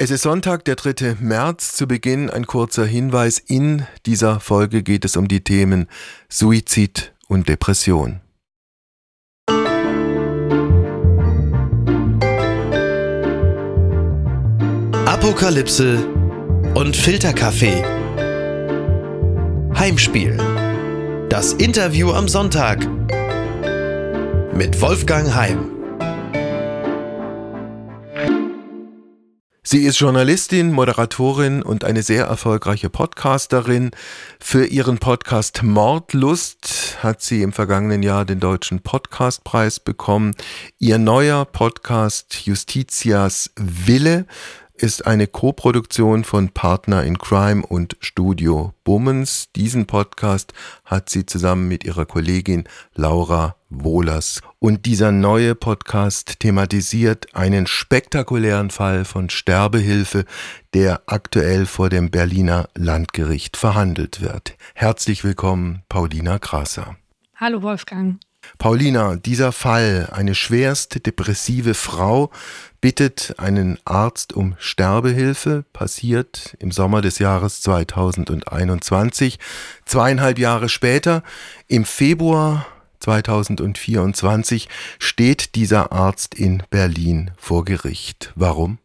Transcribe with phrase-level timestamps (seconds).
[0.00, 1.16] Es ist Sonntag, der 3.
[1.18, 1.74] März.
[1.74, 3.40] Zu Beginn ein kurzer Hinweis.
[3.40, 5.88] In dieser Folge geht es um die Themen
[6.28, 8.20] Suizid und Depression.
[15.04, 16.06] Apokalypse
[16.76, 17.82] und Filterkaffee.
[19.76, 20.36] Heimspiel.
[21.28, 22.86] Das Interview am Sonntag
[24.54, 25.77] mit Wolfgang Heim.
[29.70, 33.90] Sie ist Journalistin, Moderatorin und eine sehr erfolgreiche Podcasterin.
[34.40, 40.34] Für ihren Podcast Mordlust hat sie im vergangenen Jahr den Deutschen Podcastpreis bekommen.
[40.78, 44.24] Ihr neuer Podcast Justitias Wille
[44.72, 49.48] ist eine Koproduktion von Partner in Crime und Studio Bummens.
[49.54, 50.54] Diesen Podcast
[50.86, 52.64] hat sie zusammen mit ihrer Kollegin
[52.94, 54.40] Laura Wohlers.
[54.58, 60.24] Und dieser neue Podcast thematisiert einen spektakulären Fall von Sterbehilfe,
[60.74, 64.56] der aktuell vor dem Berliner Landgericht verhandelt wird.
[64.74, 66.96] Herzlich willkommen, Paulina Krasser.
[67.36, 68.18] Hallo Wolfgang.
[68.56, 72.30] Paulina, dieser Fall, eine schwerst depressive Frau
[72.80, 79.38] bittet einen Arzt um Sterbehilfe, passiert im Sommer des Jahres 2021.
[79.84, 81.22] Zweieinhalb Jahre später,
[81.66, 82.66] im Februar
[83.00, 84.68] 2024,
[84.98, 88.32] steht dieser Arzt in Berlin vor Gericht.
[88.34, 88.78] Warum?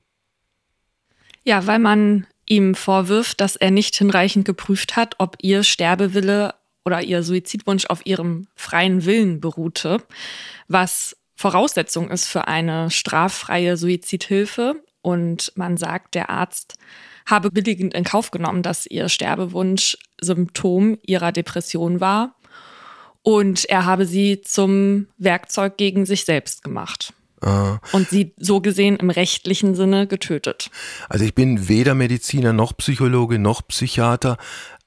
[1.44, 6.54] Ja, weil man ihm vorwirft, dass er nicht hinreichend geprüft hat, ob ihr Sterbewille
[6.86, 10.04] oder ihr Suizidwunsch auf ihrem freien Willen beruhte,
[10.68, 14.82] was Voraussetzung ist für eine straffreie Suizidhilfe.
[15.02, 16.76] Und man sagt, der Arzt
[17.26, 22.36] habe billigend in Kauf genommen, dass ihr Sterbewunsch Symptom ihrer Depression war.
[23.24, 27.14] Und er habe sie zum Werkzeug gegen sich selbst gemacht.
[27.42, 27.80] Ah.
[27.92, 30.70] Und sie so gesehen im rechtlichen Sinne getötet.
[31.10, 34.38] Also ich bin weder Mediziner noch Psychologe noch Psychiater,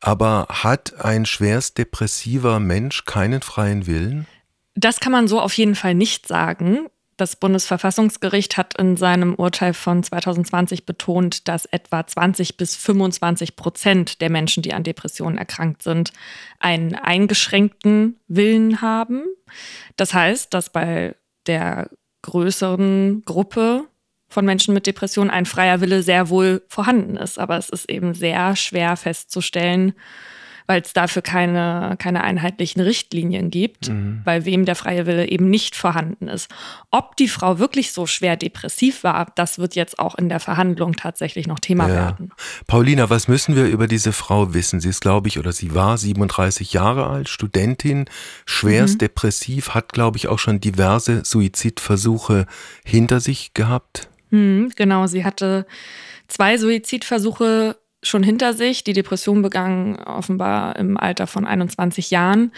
[0.01, 4.27] aber hat ein schwerst depressiver Mensch keinen freien Willen?
[4.75, 6.87] Das kann man so auf jeden Fall nicht sagen.
[7.17, 14.21] Das Bundesverfassungsgericht hat in seinem Urteil von 2020 betont, dass etwa 20 bis 25 Prozent
[14.21, 16.13] der Menschen, die an Depressionen erkrankt sind,
[16.61, 19.25] einen eingeschränkten Willen haben.
[19.97, 21.15] Das heißt, dass bei
[21.47, 21.89] der
[22.21, 23.85] größeren Gruppe
[24.29, 27.39] von Menschen mit Depressionen ein freier Wille sehr wohl vorhanden ist.
[27.39, 29.95] Aber es ist eben sehr schwer festzustellen,
[30.67, 34.23] weil es dafür keine, keine einheitlichen Richtlinien gibt, mhm.
[34.25, 36.51] bei wem der freie Wille eben nicht vorhanden ist.
[36.91, 40.95] Ob die Frau wirklich so schwer depressiv war, das wird jetzt auch in der Verhandlung
[40.95, 41.95] tatsächlich noch Thema ja.
[41.95, 42.33] werden.
[42.67, 44.81] Paulina, was müssen wir über diese Frau wissen?
[44.81, 48.07] Sie ist, glaube ich, oder sie war 37 Jahre alt, Studentin,
[48.45, 48.99] schwerst mhm.
[48.99, 52.47] depressiv, hat, glaube ich, auch schon diverse Suizidversuche
[52.85, 54.09] hinter sich gehabt.
[54.31, 55.67] Mhm, genau, sie hatte
[56.29, 57.77] zwei Suizidversuche
[58.09, 58.85] schon hinter sich.
[58.85, 62.53] Die Depression begann offenbar im Alter von 21 Jahren.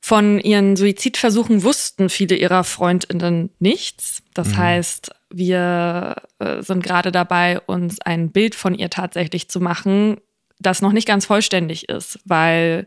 [0.00, 4.22] Von ihren Suizidversuchen wussten viele ihrer Freundinnen nichts.
[4.34, 4.56] Das mhm.
[4.58, 10.18] heißt, wir äh, sind gerade dabei, uns ein Bild von ihr tatsächlich zu machen,
[10.60, 12.86] das noch nicht ganz vollständig ist, weil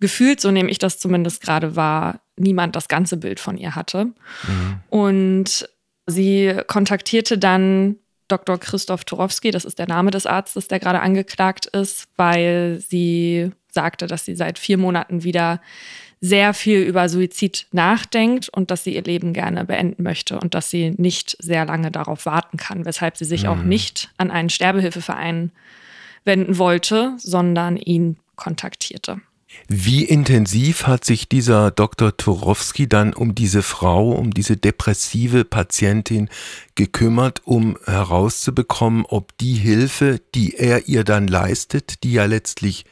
[0.00, 4.06] gefühlt, so nehme ich das zumindest gerade wahr, niemand das ganze Bild von ihr hatte.
[4.06, 4.80] Mhm.
[4.88, 5.68] Und
[6.06, 7.96] sie kontaktierte dann
[8.32, 8.58] Dr.
[8.58, 14.06] Christoph Turowski, das ist der Name des Arztes, der gerade angeklagt ist, weil sie sagte,
[14.06, 15.60] dass sie seit vier Monaten wieder
[16.20, 20.70] sehr viel über Suizid nachdenkt und dass sie ihr Leben gerne beenden möchte und dass
[20.70, 23.48] sie nicht sehr lange darauf warten kann, weshalb sie sich mhm.
[23.48, 25.50] auch nicht an einen Sterbehilfeverein
[26.24, 29.20] wenden wollte, sondern ihn kontaktierte.
[29.68, 32.16] Wie intensiv hat sich dieser Dr.
[32.16, 36.28] Turowski dann um diese Frau, um diese depressive Patientin
[36.74, 42.84] gekümmert, um herauszubekommen, ob die Hilfe, die er ihr dann leistet, die ja letztlich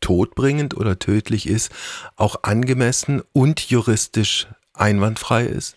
[0.00, 1.72] todbringend oder tödlich ist,
[2.16, 5.76] auch angemessen und juristisch einwandfrei ist?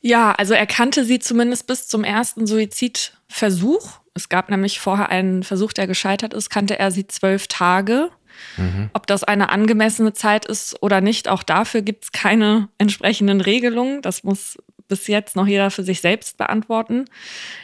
[0.00, 4.00] Ja, also er kannte sie zumindest bis zum ersten Suizidversuch.
[4.14, 8.10] Es gab nämlich vorher einen Versuch, der gescheitert ist, kannte er sie zwölf Tage.
[8.56, 8.90] Mhm.
[8.92, 14.02] Ob das eine angemessene Zeit ist oder nicht, auch dafür gibt es keine entsprechenden Regelungen.
[14.02, 14.58] Das muss
[14.90, 17.06] bis jetzt noch jeder für sich selbst beantworten.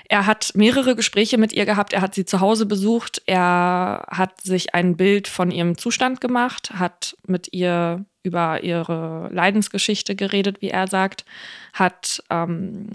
[0.09, 4.41] Er hat mehrere Gespräche mit ihr gehabt, er hat sie zu Hause besucht, er hat
[4.41, 10.71] sich ein Bild von ihrem Zustand gemacht, hat mit ihr über ihre Leidensgeschichte geredet, wie
[10.71, 11.25] er sagt,
[11.73, 12.89] hat ähm,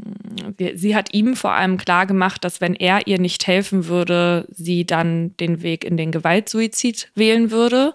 [0.74, 4.86] sie hat ihm vor allem klar gemacht, dass wenn er ihr nicht helfen würde, sie
[4.86, 7.94] dann den Weg in den Gewaltsuizid wählen würde,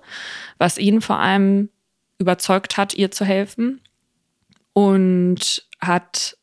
[0.57, 1.69] was ihn vor allem
[2.19, 3.81] überzeugt hat, ihr zu helfen
[4.77, 6.37] und hat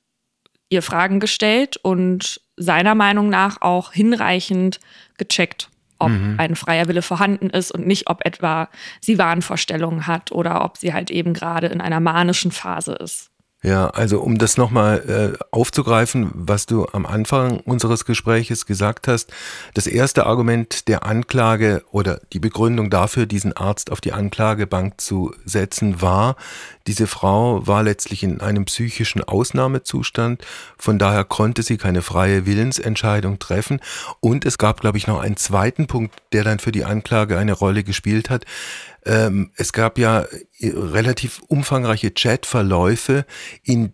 [0.70, 4.80] ihr Fragen gestellt und seiner Meinung nach auch hinreichend
[5.20, 5.70] gecheckt,
[6.00, 6.36] ob mhm.
[6.40, 8.70] ein freier Wille vorhanden ist und nicht, ob etwa
[9.02, 13.30] sie Wahnvorstellungen hat oder ob sie halt eben gerade in einer manischen Phase ist.
[13.66, 19.32] Ja, also um das nochmal äh, aufzugreifen, was du am Anfang unseres Gespräches gesagt hast,
[19.74, 25.34] das erste Argument der Anklage oder die Begründung dafür, diesen Arzt auf die Anklagebank zu
[25.46, 26.36] setzen, war,
[26.88, 30.44] diese Frau war letztlich in einem psychischen Ausnahmezustand,
[30.78, 33.80] von daher konnte sie keine freie Willensentscheidung treffen.
[34.20, 37.54] Und es gab, glaube ich, noch einen zweiten Punkt, der dann für die Anklage eine
[37.54, 38.44] Rolle gespielt hat.
[39.06, 40.22] Ähm, es gab ja
[40.60, 43.26] äh, relativ umfangreiche Chatverläufe,
[43.64, 43.94] in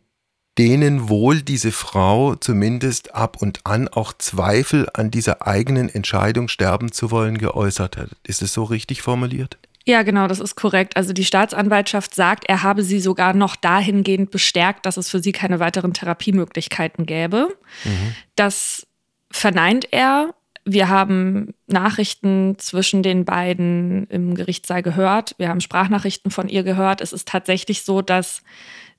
[0.58, 6.92] denen wohl diese Frau zumindest ab und an auch Zweifel an dieser eigenen Entscheidung, sterben
[6.92, 8.10] zu wollen, geäußert hat.
[8.24, 9.58] Ist es so richtig formuliert?
[9.86, 10.98] Ja, genau, das ist korrekt.
[10.98, 15.32] Also die Staatsanwaltschaft sagt, er habe sie sogar noch dahingehend bestärkt, dass es für sie
[15.32, 17.56] keine weiteren Therapiemöglichkeiten gäbe.
[17.86, 18.14] Mhm.
[18.36, 18.86] Das
[19.32, 20.36] verneint er
[20.72, 25.36] wir haben Nachrichten zwischen den beiden im Gerichtssaal gehört.
[25.38, 27.02] Wir haben Sprachnachrichten von ihr gehört.
[27.02, 28.42] Es ist tatsächlich so, dass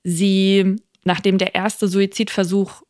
[0.03, 2.83] sie, nachdem der erste Suizidversuch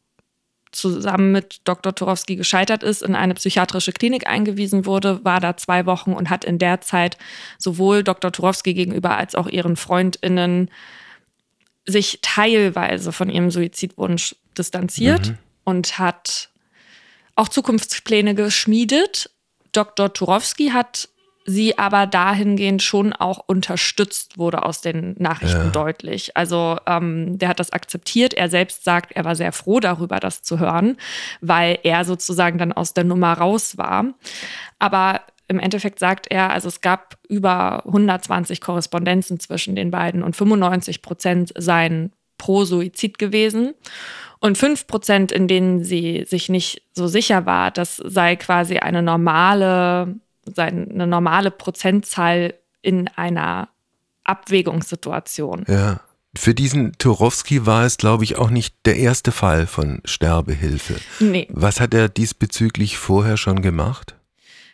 [0.72, 1.94] zusammen mit Dr.
[1.94, 6.46] Turowski gescheitert ist, in eine psychiatrische Klinik eingewiesen wurde, war da zwei Wochen und hat
[6.46, 7.18] in der Zeit
[7.58, 8.32] sowohl Dr.
[8.32, 10.72] Turowski gegenüber als auch ihren Freundinnen
[11.86, 15.38] sich teilweise von ihrem Suizidwunsch distanziert mhm.
[15.66, 16.51] und hat
[17.36, 19.30] auch Zukunftspläne geschmiedet.
[19.72, 20.14] Dr.
[20.14, 21.10] Turowski hat
[21.46, 25.70] sie aber dahingehend schon auch unterstützt, wurde aus den Nachrichten ja.
[25.70, 26.38] deutlich.
[26.38, 28.34] Also ähm, der hat das akzeptiert.
[28.34, 30.98] Er selbst sagt, er war sehr froh darüber, das zu hören,
[31.42, 34.06] weil er sozusagen dann aus der Nummer raus war.
[34.80, 40.36] Aber im Endeffekt sagt er, also es gab über 120 Korrespondenzen zwischen den beiden und
[40.36, 43.76] 95 Prozent seien pro Suizid gewesen.
[44.40, 49.04] Und fünf Prozent, in denen sie sich nicht so sicher war, das sei quasi eine
[49.04, 50.16] normale,
[50.58, 53.70] eine normale Prozentzahl in einer
[54.24, 55.66] Abwägungssituation.
[55.68, 56.02] Ja.
[56.36, 60.96] Für diesen Turowski war es, glaube ich, auch nicht der erste Fall von Sterbehilfe.
[61.20, 61.48] Nee.
[61.52, 64.16] Was hat er diesbezüglich vorher schon gemacht?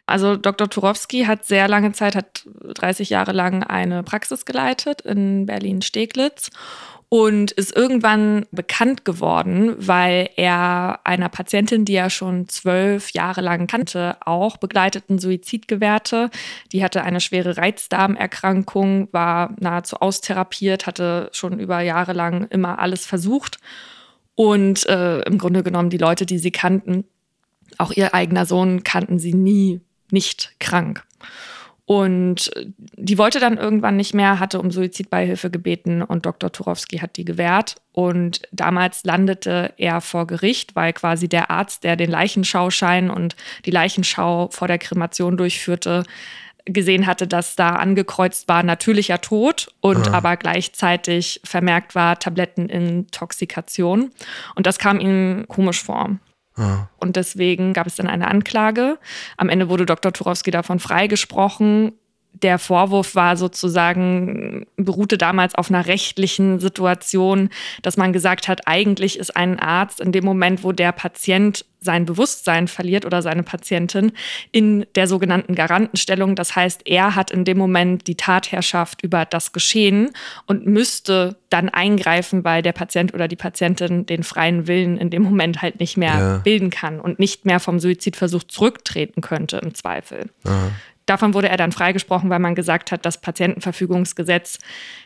[0.05, 0.69] Also Dr.
[0.69, 6.51] Turowski hat sehr lange Zeit, hat 30 Jahre lang eine Praxis geleitet in Berlin-Steglitz
[7.09, 13.67] und ist irgendwann bekannt geworden, weil er einer Patientin, die er schon zwölf Jahre lang
[13.67, 16.29] kannte, auch begleiteten Suizid gewährte.
[16.73, 23.05] Die hatte eine schwere Reizdarmerkrankung, war nahezu austherapiert, hatte schon über Jahre lang immer alles
[23.05, 23.57] versucht.
[24.35, 27.05] Und äh, im Grunde genommen die Leute, die sie kannten,
[27.77, 29.81] auch ihr eigener Sohn kannten sie nie
[30.11, 31.03] nicht krank.
[31.87, 32.51] Und
[32.97, 36.51] die wollte dann irgendwann nicht mehr, hatte um Suizidbeihilfe gebeten und Dr.
[36.51, 37.75] Turowski hat die gewährt.
[37.93, 43.71] Und damals landete er vor Gericht, weil quasi der Arzt, der den Leichenschauschein und die
[43.71, 46.03] Leichenschau vor der Kremation durchführte,
[46.65, 50.15] gesehen hatte, dass da angekreuzt war natürlicher Tod und ah.
[50.15, 54.11] aber gleichzeitig vermerkt war Tablettenintoxikation.
[54.55, 56.17] Und das kam ihm komisch vor.
[56.97, 58.97] Und deswegen gab es dann eine Anklage.
[59.37, 60.11] Am Ende wurde Dr.
[60.11, 61.93] Turowski davon freigesprochen
[62.43, 67.49] der Vorwurf war sozusagen, beruhte damals auf einer rechtlichen Situation,
[67.81, 72.05] dass man gesagt hat, eigentlich ist ein Arzt in dem Moment, wo der Patient sein
[72.05, 74.11] Bewusstsein verliert oder seine Patientin
[74.51, 76.35] in der sogenannten Garantenstellung.
[76.35, 80.11] Das heißt, er hat in dem Moment die Tatherrschaft über das Geschehen
[80.47, 85.21] und müsste dann eingreifen, weil der Patient oder die Patientin den freien Willen in dem
[85.21, 86.37] Moment halt nicht mehr ja.
[86.39, 90.29] bilden kann und nicht mehr vom Suizidversuch zurücktreten könnte im Zweifel.
[90.45, 90.71] Aha.
[91.07, 94.59] Davon wurde er dann freigesprochen, weil man gesagt hat, das Patientenverfügungsgesetz,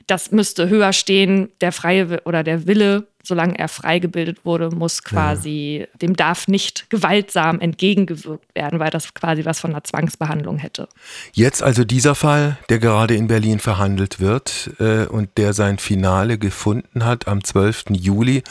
[0.08, 1.50] das müsste höher stehen.
[1.62, 5.98] Der freie oder der Wille, solange er freigebildet wurde, muss quasi, ja.
[6.01, 10.89] dem darf nicht gewaltsam entgegengewirkt werden, weil das quasi was von einer Zwangsbehandlung hätte.
[11.34, 16.39] Jetzt also dieser Fall, der gerade in Berlin verhandelt wird äh, und der sein Finale
[16.39, 17.86] gefunden hat am 12.
[17.91, 18.41] Juli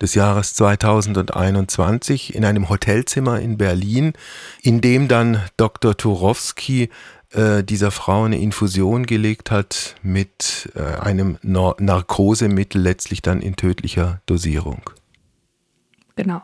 [0.00, 4.12] des Jahres 2021 in einem Hotelzimmer in Berlin,
[4.62, 5.96] in dem dann Dr.
[5.96, 6.90] Turowski
[7.32, 13.56] äh, dieser Frau eine Infusion gelegt hat mit äh, einem Nar Narkosemittel, letztlich dann in
[13.56, 14.82] tödlicher Dosierung.
[16.16, 16.42] Genau.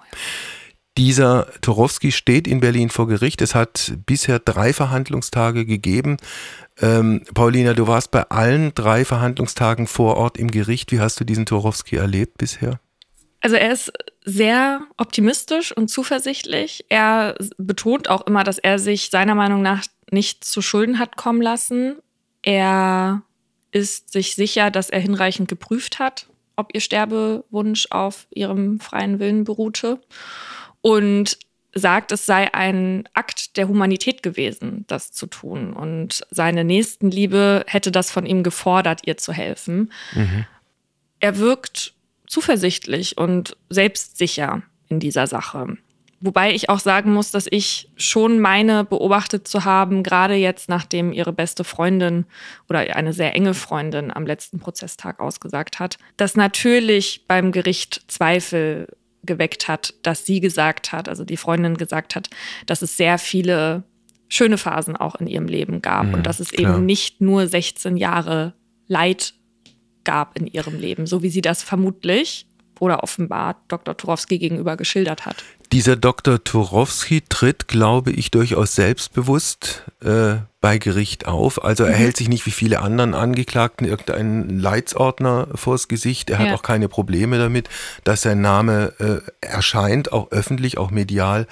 [0.96, 3.42] Dieser Turowski steht in Berlin vor Gericht.
[3.42, 6.16] Es hat bisher drei Verhandlungstage gegeben.
[6.80, 10.92] Ähm, Paulina, du warst bei allen drei Verhandlungstagen vor Ort im Gericht.
[10.92, 12.80] Wie hast du diesen Turowski erlebt bisher?
[13.40, 13.92] Also er ist
[14.24, 16.84] sehr optimistisch und zuversichtlich.
[16.88, 21.42] Er betont auch immer, dass er sich seiner Meinung nach nicht zu Schulden hat kommen
[21.42, 21.96] lassen.
[22.42, 23.22] Er
[23.72, 29.44] ist sich sicher, dass er hinreichend geprüft hat, ob ihr Sterbewunsch auf ihrem freien Willen
[29.44, 30.00] beruhte.
[30.80, 31.38] Und
[31.78, 35.72] sagt, es sei ein Akt der Humanität gewesen, das zu tun.
[35.74, 39.92] Und seine Nächstenliebe hätte das von ihm gefordert, ihr zu helfen.
[40.14, 40.46] Mhm.
[41.20, 41.92] Er wirkt
[42.26, 45.76] zuversichtlich und selbstsicher in dieser Sache.
[46.20, 51.12] Wobei ich auch sagen muss, dass ich schon meine beobachtet zu haben, gerade jetzt, nachdem
[51.12, 52.24] ihre beste Freundin
[52.68, 58.88] oder eine sehr enge Freundin am letzten Prozesstag ausgesagt hat, dass natürlich beim Gericht Zweifel
[59.24, 62.30] geweckt hat, dass sie gesagt hat, also die Freundin gesagt hat,
[62.64, 63.82] dass es sehr viele
[64.28, 66.76] schöne Phasen auch in ihrem Leben gab mhm, und dass es klar.
[66.76, 68.54] eben nicht nur 16 Jahre
[68.88, 69.34] Leid
[70.06, 72.46] gab in ihrem Leben, so wie sie das vermutlich
[72.80, 73.96] oder offenbar Dr.
[73.96, 75.44] Turowski gegenüber geschildert hat.
[75.72, 76.42] Dieser Dr.
[76.44, 81.64] Turowski tritt, glaube ich, durchaus selbstbewusst äh, bei Gericht auf.
[81.64, 81.96] Also er mhm.
[81.96, 86.30] hält sich nicht wie viele anderen Angeklagten irgendeinen Leitsordner vors Gesicht.
[86.30, 86.46] Er ja.
[86.46, 87.68] hat auch keine Probleme damit,
[88.04, 91.48] dass sein Name äh, erscheint, auch öffentlich, auch medial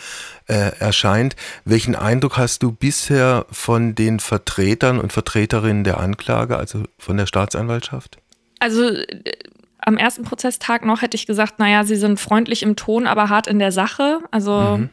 [0.46, 1.34] äh, erscheint.
[1.64, 7.26] Welchen Eindruck hast du bisher von den Vertretern und Vertreterinnen der Anklage, also von der
[7.26, 8.18] Staatsanwaltschaft?
[8.64, 9.32] Also äh,
[9.78, 13.46] am ersten Prozesstag noch hätte ich gesagt, naja, sie sind freundlich im Ton, aber hart
[13.46, 14.20] in der Sache.
[14.30, 14.88] Also mhm.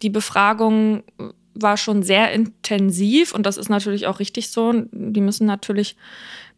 [0.00, 1.02] die Befragung
[1.54, 4.72] war schon sehr intensiv und das ist natürlich auch richtig so.
[4.92, 5.96] Die müssen natürlich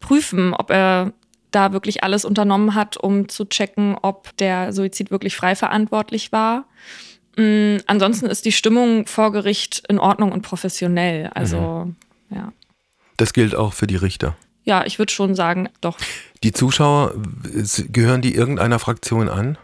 [0.00, 1.14] prüfen, ob er
[1.50, 6.66] da wirklich alles unternommen hat, um zu checken, ob der Suizid wirklich frei verantwortlich war.
[7.36, 7.80] Mhm.
[7.86, 11.30] Ansonsten ist die Stimmung vor Gericht in Ordnung und professionell.
[11.34, 11.96] Also, mhm.
[12.28, 12.52] ja.
[13.16, 14.36] Das gilt auch für die Richter.
[14.64, 15.98] Ja, ich würde schon sagen, doch.
[16.42, 17.14] Die Zuschauer,
[17.88, 19.58] gehören die irgendeiner Fraktion an?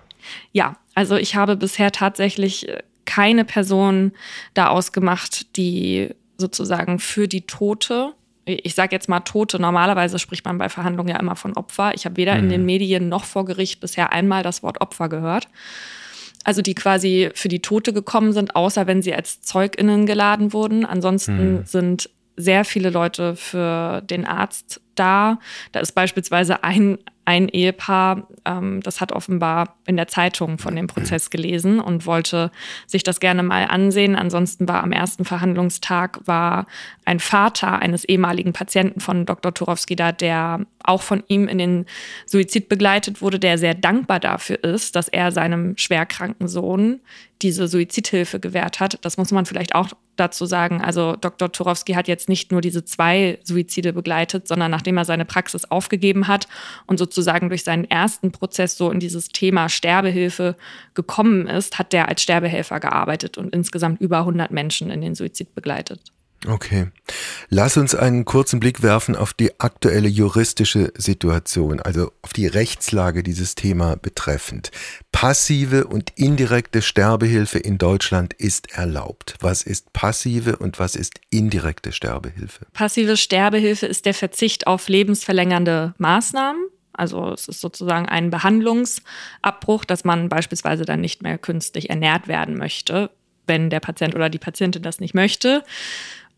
[0.52, 4.12] Ja, also ich habe bisher tatsächlich äh, keine Person
[4.54, 8.12] da ausgemacht, die sozusagen für die Tote,
[8.44, 11.94] ich sage jetzt mal Tote, normalerweise spricht man bei Verhandlungen ja immer von Opfer.
[11.94, 12.44] Ich habe weder mhm.
[12.44, 15.49] in den Medien noch vor Gericht bisher einmal das Wort Opfer gehört.
[16.44, 20.87] Also die quasi für die Tote gekommen sind, außer wenn sie als Zeuginnen geladen wurden.
[20.87, 21.66] Ansonsten mhm.
[21.66, 25.38] sind sehr viele Leute für den Arzt da.
[25.73, 30.87] Da ist beispielsweise ein, ein Ehepaar, ähm, das hat offenbar in der Zeitung von dem
[30.87, 32.50] Prozess gelesen und wollte
[32.87, 34.16] sich das gerne mal ansehen.
[34.16, 36.66] Ansonsten war am ersten Verhandlungstag war
[37.04, 39.52] ein Vater eines ehemaligen Patienten von Dr.
[39.52, 41.87] Turowski da, der auch von ihm in den
[42.26, 47.00] Suizid begleitet wurde, der sehr dankbar dafür ist, dass er seinem schwerkranken Sohn
[47.42, 48.99] diese Suizidhilfe gewährt hat.
[49.02, 50.80] Das muss man vielleicht auch dazu sagen.
[50.80, 51.52] Also Dr.
[51.52, 56.26] Turowski hat jetzt nicht nur diese zwei Suizide begleitet, sondern nachdem er seine Praxis aufgegeben
[56.26, 56.49] hat
[56.87, 60.56] und sozusagen durch seinen ersten Prozess so in dieses Thema Sterbehilfe
[60.94, 65.54] gekommen ist, hat der als Sterbehelfer gearbeitet und insgesamt über 100 Menschen in den Suizid
[65.54, 66.12] begleitet.
[66.47, 66.87] Okay.
[67.49, 73.25] Lass uns einen kurzen Blick werfen auf die aktuelle juristische Situation, also auf die Rechtslage
[73.25, 74.71] dieses Thema betreffend.
[75.11, 79.35] Passive und indirekte Sterbehilfe in Deutschland ist erlaubt.
[79.40, 82.66] Was ist passive und was ist indirekte Sterbehilfe?
[82.73, 86.68] Passive Sterbehilfe ist der Verzicht auf lebensverlängernde Maßnahmen.
[86.92, 92.57] Also es ist sozusagen ein Behandlungsabbruch, dass man beispielsweise dann nicht mehr künstlich ernährt werden
[92.57, 93.11] möchte,
[93.47, 95.64] wenn der Patient oder die Patientin das nicht möchte.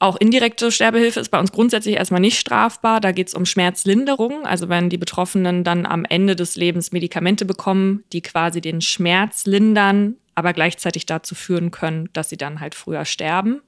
[0.01, 3.03] Auch indirekte Sterbehilfe ist bei uns grundsätzlich erstmal nicht strafbar.
[3.03, 4.47] Da geht es um Schmerzlinderung.
[4.47, 9.45] Also wenn die Betroffenen dann am Ende des Lebens Medikamente bekommen, die quasi den Schmerz
[9.45, 13.61] lindern, aber gleichzeitig dazu führen können, dass sie dann halt früher sterben.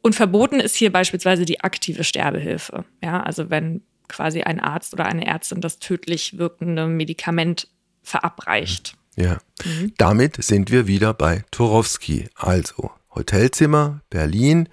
[0.00, 2.86] Und verboten ist hier beispielsweise die aktive Sterbehilfe.
[3.02, 7.68] Ja, also wenn quasi ein Arzt oder eine Ärztin das tödlich wirkende Medikament
[8.02, 8.96] verabreicht.
[9.16, 9.92] Ja, mhm.
[9.98, 12.30] damit sind wir wieder bei Torowski.
[12.36, 14.68] Also Hotelzimmer, Berlin.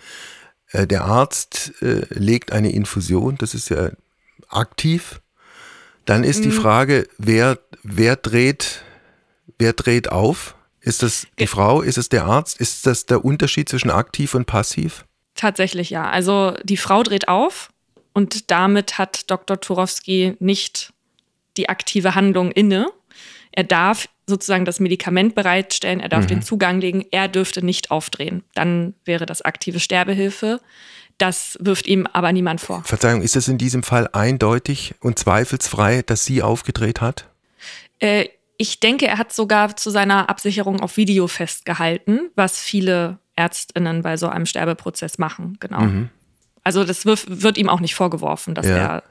[0.71, 3.91] Äh, der Arzt äh, legt eine Infusion, das ist ja
[4.49, 5.21] aktiv.
[6.05, 6.43] Dann ist mhm.
[6.43, 8.83] die Frage, wer, wer, dreht,
[9.57, 10.55] wer dreht auf?
[10.79, 11.81] Ist das die Frau?
[11.81, 12.59] Ist es der Arzt?
[12.59, 15.05] Ist das der Unterschied zwischen aktiv und passiv?
[15.35, 16.09] Tatsächlich ja.
[16.09, 17.69] Also die Frau dreht auf
[18.13, 19.59] und damit hat Dr.
[19.59, 20.91] Turowski nicht
[21.57, 22.87] die aktive Handlung inne.
[23.51, 26.29] Er darf sozusagen das Medikament bereitstellen, er darf mhm.
[26.29, 28.43] den Zugang legen, er dürfte nicht aufdrehen.
[28.53, 30.59] Dann wäre das aktive Sterbehilfe.
[31.17, 32.83] Das wirft ihm aber niemand vor.
[32.83, 37.29] Verzeihung, ist es in diesem Fall eindeutig und zweifelsfrei, dass sie aufgedreht hat?
[37.99, 44.01] Äh, ich denke, er hat sogar zu seiner Absicherung auf Video festgehalten, was viele Ärztinnen
[44.01, 45.81] bei so einem Sterbeprozess machen, genau.
[45.81, 46.09] Mhm.
[46.63, 48.77] Also das wird, wird, ihm auch nicht vorgeworfen, dass ja.
[48.77, 49.03] er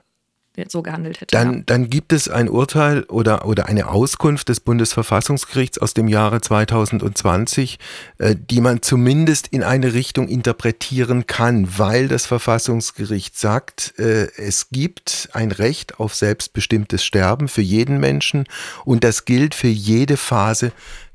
[0.69, 1.37] so gehandelt hätte.
[1.37, 1.63] Dann, ja.
[1.67, 7.79] dann gibt es ein Urteil oder, oder eine Auskunft des Bundesverfassungsgerichts aus dem Jahre 2020,
[8.19, 14.71] äh, die man zumindest in eine Richtung interpretieren kann, weil das Verfassungsgericht sagt, äh, es
[14.71, 18.45] gibt ein Recht auf selbstbestimmtes Sterben für jeden Menschen
[18.85, 20.73] und das gilt für jede Phase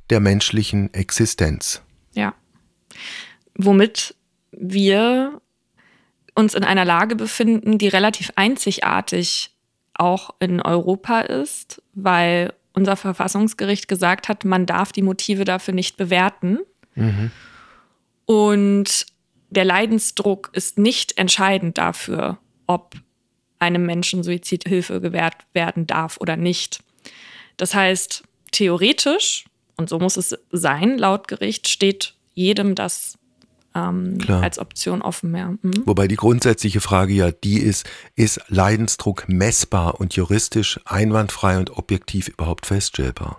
[0.09, 1.81] der menschlichen Existenz.
[2.13, 2.33] Ja.
[3.57, 4.15] Womit
[4.51, 5.41] wir
[6.35, 9.51] uns in einer Lage befinden, die relativ einzigartig
[9.93, 15.95] auch in Europa ist, weil unser Verfassungsgericht gesagt hat, man darf die Motive dafür nicht
[15.95, 16.59] bewerten.
[16.95, 17.31] Mhm.
[18.25, 19.05] Und
[19.49, 22.37] der Leidensdruck ist nicht entscheidend dafür,
[22.67, 22.95] ob
[23.59, 26.83] einem Menschen Suizidhilfe gewährt werden darf oder nicht.
[27.55, 29.45] Das heißt, theoretisch,
[29.77, 33.17] und so muss es sein, laut Gericht steht jedem das
[33.75, 35.35] ähm, als Option offen.
[35.35, 35.53] Ja.
[35.61, 35.83] Mhm.
[35.85, 42.27] Wobei die grundsätzliche Frage ja die ist, ist Leidensdruck messbar und juristisch einwandfrei und objektiv
[42.29, 43.37] überhaupt feststellbar?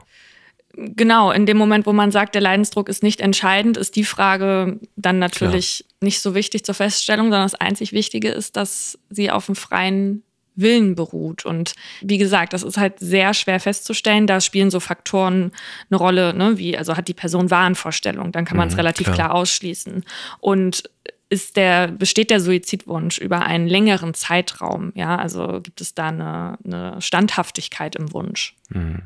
[0.79, 4.79] Genau, in dem Moment, wo man sagt, der Leidensdruck ist nicht entscheidend, ist die Frage
[4.97, 5.97] dann natürlich Klar.
[6.03, 10.23] nicht so wichtig zur Feststellung, sondern das einzig Wichtige ist, dass sie auf dem freien
[10.57, 11.45] Willen beruht.
[11.45, 14.27] Und wie gesagt, das ist halt sehr schwer festzustellen.
[14.27, 15.53] Da spielen so Faktoren
[15.91, 16.59] eine Rolle, ne?
[16.59, 19.17] wie, also hat die Person Wahnvorstellung, dann kann man es mhm, relativ klar.
[19.17, 20.05] klar ausschließen.
[20.41, 20.91] Und
[21.29, 24.93] ist der, besteht der Suizidwunsch über einen längeren Zeitraum?
[24.95, 28.55] Ja, also gibt es da eine, eine Standhaftigkeit im Wunsch?
[28.69, 29.03] Mhm.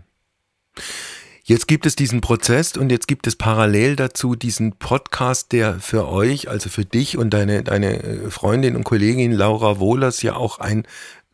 [1.50, 6.06] Jetzt gibt es diesen Prozess und jetzt gibt es parallel dazu diesen Podcast, der für
[6.06, 10.84] euch, also für dich und deine, deine Freundin und Kollegin Laura Wohlers ja auch ein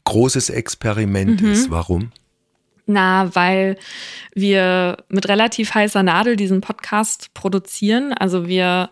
[0.07, 1.53] großes Experiment mhm.
[1.53, 1.71] ist.
[1.71, 2.11] Warum?
[2.87, 3.77] Na, weil
[4.35, 8.13] wir mit relativ heißer Nadel diesen Podcast produzieren.
[8.13, 8.91] Also wir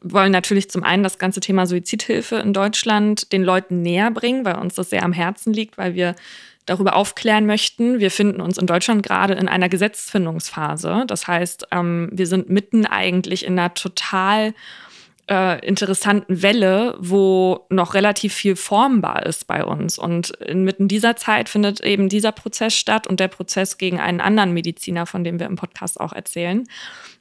[0.00, 4.56] wollen natürlich zum einen das ganze Thema Suizidhilfe in Deutschland den Leuten näher bringen, weil
[4.56, 6.14] uns das sehr am Herzen liegt, weil wir
[6.64, 7.98] darüber aufklären möchten.
[7.98, 11.04] Wir finden uns in Deutschland gerade in einer Gesetzfindungsphase.
[11.06, 14.54] Das heißt, ähm, wir sind mitten eigentlich in einer total
[15.28, 19.98] äh, interessanten Welle, wo noch relativ viel formbar ist bei uns.
[19.98, 24.52] Und inmitten dieser Zeit findet eben dieser Prozess statt und der Prozess gegen einen anderen
[24.52, 26.64] Mediziner, von dem wir im Podcast auch erzählen,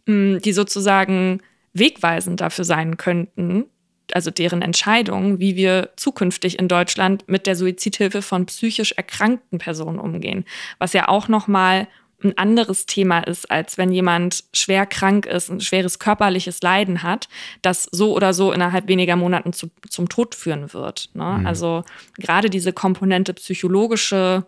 [0.06, 1.42] mm, die sozusagen
[1.74, 3.66] wegweisend dafür sein könnten,
[4.14, 10.00] also deren Entscheidung, wie wir zukünftig in Deutschland mit der Suizidhilfe von psychisch erkrankten Personen
[10.00, 10.46] umgehen,
[10.79, 11.88] was ja auch noch mal
[12.24, 17.27] ein anderes Thema ist, als wenn jemand schwer krank ist, ein schweres körperliches Leiden hat,
[17.62, 21.10] das so oder so innerhalb weniger Monaten zu, zum Tod führen wird.
[21.14, 21.38] Ne?
[21.40, 21.46] Mhm.
[21.46, 21.84] Also
[22.18, 24.46] gerade diese Komponente psychologische,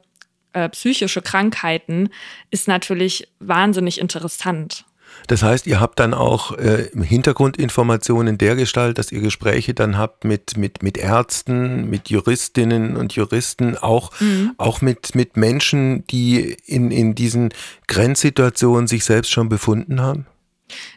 [0.54, 2.10] äh, psychische Krankheiten
[2.50, 4.86] ist natürlich wahnsinnig interessant.
[5.28, 10.24] Das heißt, ihr habt dann auch äh, Hintergrundinformationen der Gestalt, dass ihr Gespräche dann habt
[10.24, 14.54] mit, mit, mit Ärzten, mit Juristinnen und Juristen, auch, mhm.
[14.58, 17.54] auch mit, mit Menschen, die in, in diesen
[17.88, 20.26] Grenzsituationen sich selbst schon befunden haben?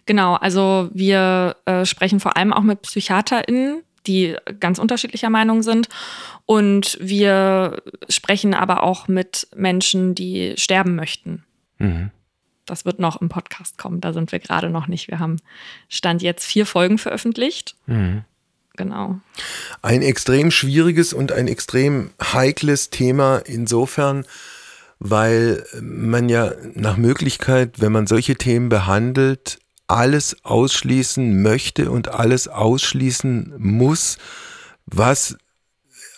[0.07, 5.89] Genau, also wir äh, sprechen vor allem auch mit PsychiaterInnen, die ganz unterschiedlicher Meinung sind.
[6.47, 11.45] Und wir sprechen aber auch mit Menschen, die sterben möchten.
[11.79, 12.11] Mhm
[12.67, 14.01] das wird noch im Podcast kommen.
[14.01, 15.09] Da sind wir gerade noch nicht.
[15.09, 15.39] Wir haben
[15.89, 17.77] Stand jetzt vier Folgen veröffentlicht.
[17.87, 18.25] Mhm.
[18.77, 19.21] Genau.
[19.83, 24.25] Ein extrem schwieriges und ein extrem heikles Thema insofern,
[24.99, 32.49] weil man ja nach Möglichkeit, wenn man solche Themen behandelt, alles ausschließen möchte und alles
[32.49, 34.17] ausschließen muss,
[34.87, 35.37] was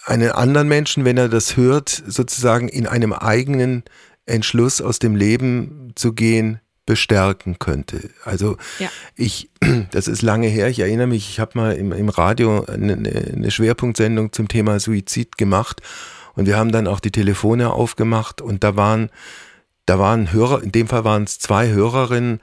[0.05, 3.83] einen anderen Menschen, wenn er das hört, sozusagen in einem eigenen
[4.27, 8.11] Entschluss aus dem Leben zu gehen bestärken könnte.
[8.25, 8.91] Also ja.
[9.17, 9.51] ich,
[9.91, 13.51] das ist lange her, ich erinnere mich, ich habe mal im, im Radio eine, eine
[13.51, 15.81] Schwerpunktsendung zum Thema Suizid gemacht
[16.35, 19.11] und wir haben dann auch die Telefone aufgemacht und da waren,
[19.87, 22.41] da waren Hörer, in dem Fall waren es zwei Hörerinnen,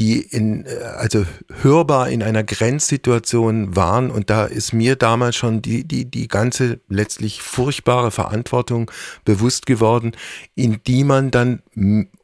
[0.00, 1.24] die in, äh, also
[1.62, 4.10] hörbar in einer Grenzsituation waren.
[4.10, 8.90] Und da ist mir damals schon die, die, die ganze letztlich furchtbare Verantwortung
[9.24, 10.12] bewusst geworden,
[10.54, 11.62] in die man dann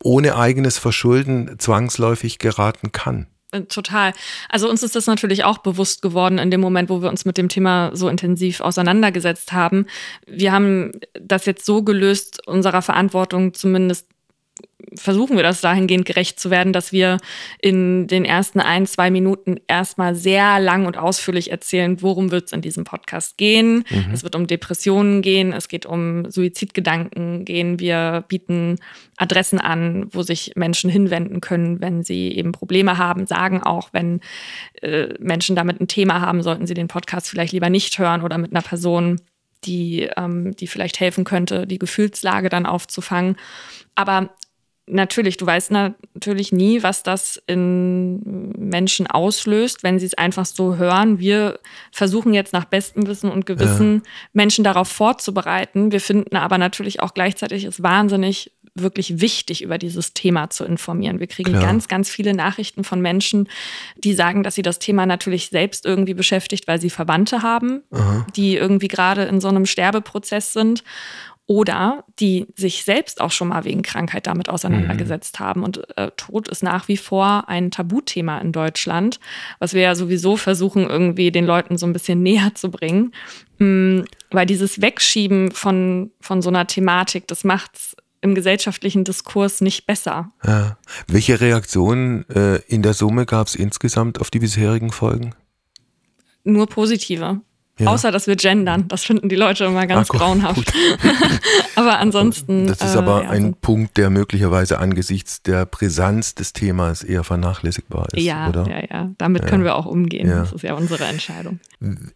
[0.02, 3.26] ohne eigenes Verschulden zwangsläufig geraten kann.
[3.52, 4.12] Äh, total.
[4.48, 7.36] Also uns ist das natürlich auch bewusst geworden in dem Moment, wo wir uns mit
[7.36, 9.86] dem Thema so intensiv auseinandergesetzt haben.
[10.26, 14.08] Wir haben das jetzt so gelöst, unserer Verantwortung zumindest
[14.94, 17.18] versuchen wir das dahingehend gerecht zu werden, dass wir
[17.60, 22.52] in den ersten ein, zwei Minuten erstmal sehr lang und ausführlich erzählen, worum wird es
[22.52, 23.84] in diesem Podcast gehen.
[23.90, 24.12] Mhm.
[24.12, 27.80] Es wird um Depressionen gehen, es geht um Suizidgedanken gehen.
[27.80, 28.76] Wir bieten
[29.16, 34.20] Adressen an, wo sich Menschen hinwenden können, wenn sie eben Probleme haben, sagen auch, wenn
[34.82, 38.38] äh, Menschen damit ein Thema haben, sollten sie den Podcast vielleicht lieber nicht hören oder
[38.38, 39.20] mit einer Person
[39.64, 43.36] die, ähm, die vielleicht helfen könnte, die Gefühlslage dann aufzufangen.
[43.94, 44.30] Aber
[44.86, 50.76] natürlich, du weißt natürlich nie, was das in Menschen auslöst, wenn sie es einfach so
[50.76, 51.18] hören.
[51.18, 51.58] Wir
[51.92, 54.10] versuchen jetzt nach bestem Wissen und Gewissen ja.
[54.32, 55.92] Menschen darauf vorzubereiten.
[55.92, 61.18] Wir finden aber natürlich auch gleichzeitig es wahnsinnig wirklich wichtig, über dieses Thema zu informieren.
[61.18, 61.62] Wir kriegen Klar.
[61.62, 63.48] ganz, ganz viele Nachrichten von Menschen,
[63.96, 68.26] die sagen, dass sie das Thema natürlich selbst irgendwie beschäftigt, weil sie Verwandte haben, Aha.
[68.36, 70.84] die irgendwie gerade in so einem Sterbeprozess sind
[71.46, 75.44] oder die sich selbst auch schon mal wegen Krankheit damit auseinandergesetzt mhm.
[75.44, 75.62] haben.
[75.62, 79.20] Und äh, Tod ist nach wie vor ein Tabuthema in Deutschland,
[79.60, 83.12] was wir ja sowieso versuchen, irgendwie den Leuten so ein bisschen näher zu bringen.
[83.58, 89.86] Mhm, weil dieses Wegschieben von, von so einer Thematik, das macht's im gesellschaftlichen Diskurs nicht
[89.86, 90.32] besser.
[90.44, 90.78] Ja.
[91.06, 95.34] Welche Reaktionen äh, in der Summe gab es insgesamt auf die bisherigen Folgen?
[96.42, 97.40] Nur positive.
[97.78, 97.88] Ja.
[97.88, 98.88] Außer, dass wir gendern.
[98.88, 100.72] Das finden die Leute immer ganz Ach, grauenhaft.
[101.76, 102.66] aber ansonsten.
[102.68, 103.56] Das ist äh, aber ja, ein so.
[103.60, 108.66] Punkt, der möglicherweise angesichts der Brisanz des Themas eher vernachlässigbar ist, ja, oder?
[108.66, 109.10] Ja, ja.
[109.18, 109.48] Damit ja.
[109.50, 110.26] können wir auch umgehen.
[110.26, 111.60] Das ist ja unsere Entscheidung.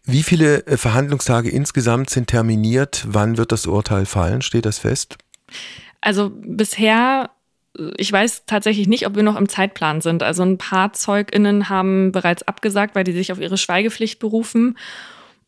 [0.03, 3.05] Wie viele äh, Verhandlungstage insgesamt sind terminiert?
[3.07, 4.41] Wann wird das Urteil fallen?
[4.41, 5.17] Steht das fest?
[6.01, 7.29] Also bisher
[7.97, 10.23] ich weiß tatsächlich nicht, ob wir noch im Zeitplan sind.
[10.23, 14.77] Also ein paar ZeugInnen haben bereits abgesagt, weil die sich auf ihre Schweigepflicht berufen.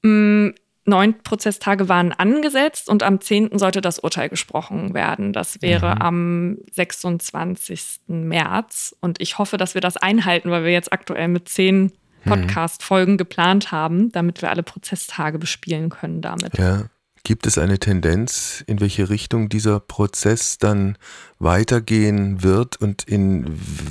[0.04, 0.50] Mm,
[0.86, 3.58] neun Prozesstage waren angesetzt und am 10.
[3.58, 5.34] sollte das Urteil gesprochen werden.
[5.34, 6.02] Das wäre mhm.
[6.02, 8.02] am 26.
[8.08, 8.96] März.
[9.00, 11.92] Und ich hoffe, dass wir das einhalten, weil wir jetzt aktuell mit zehn mhm.
[12.26, 16.58] Podcast-Folgen geplant haben, damit wir alle Prozesstage bespielen können damit.
[16.58, 16.86] Ja.
[17.26, 20.98] Gibt es eine Tendenz, in welche Richtung dieser Prozess dann
[21.39, 23.46] weitergehen wird und in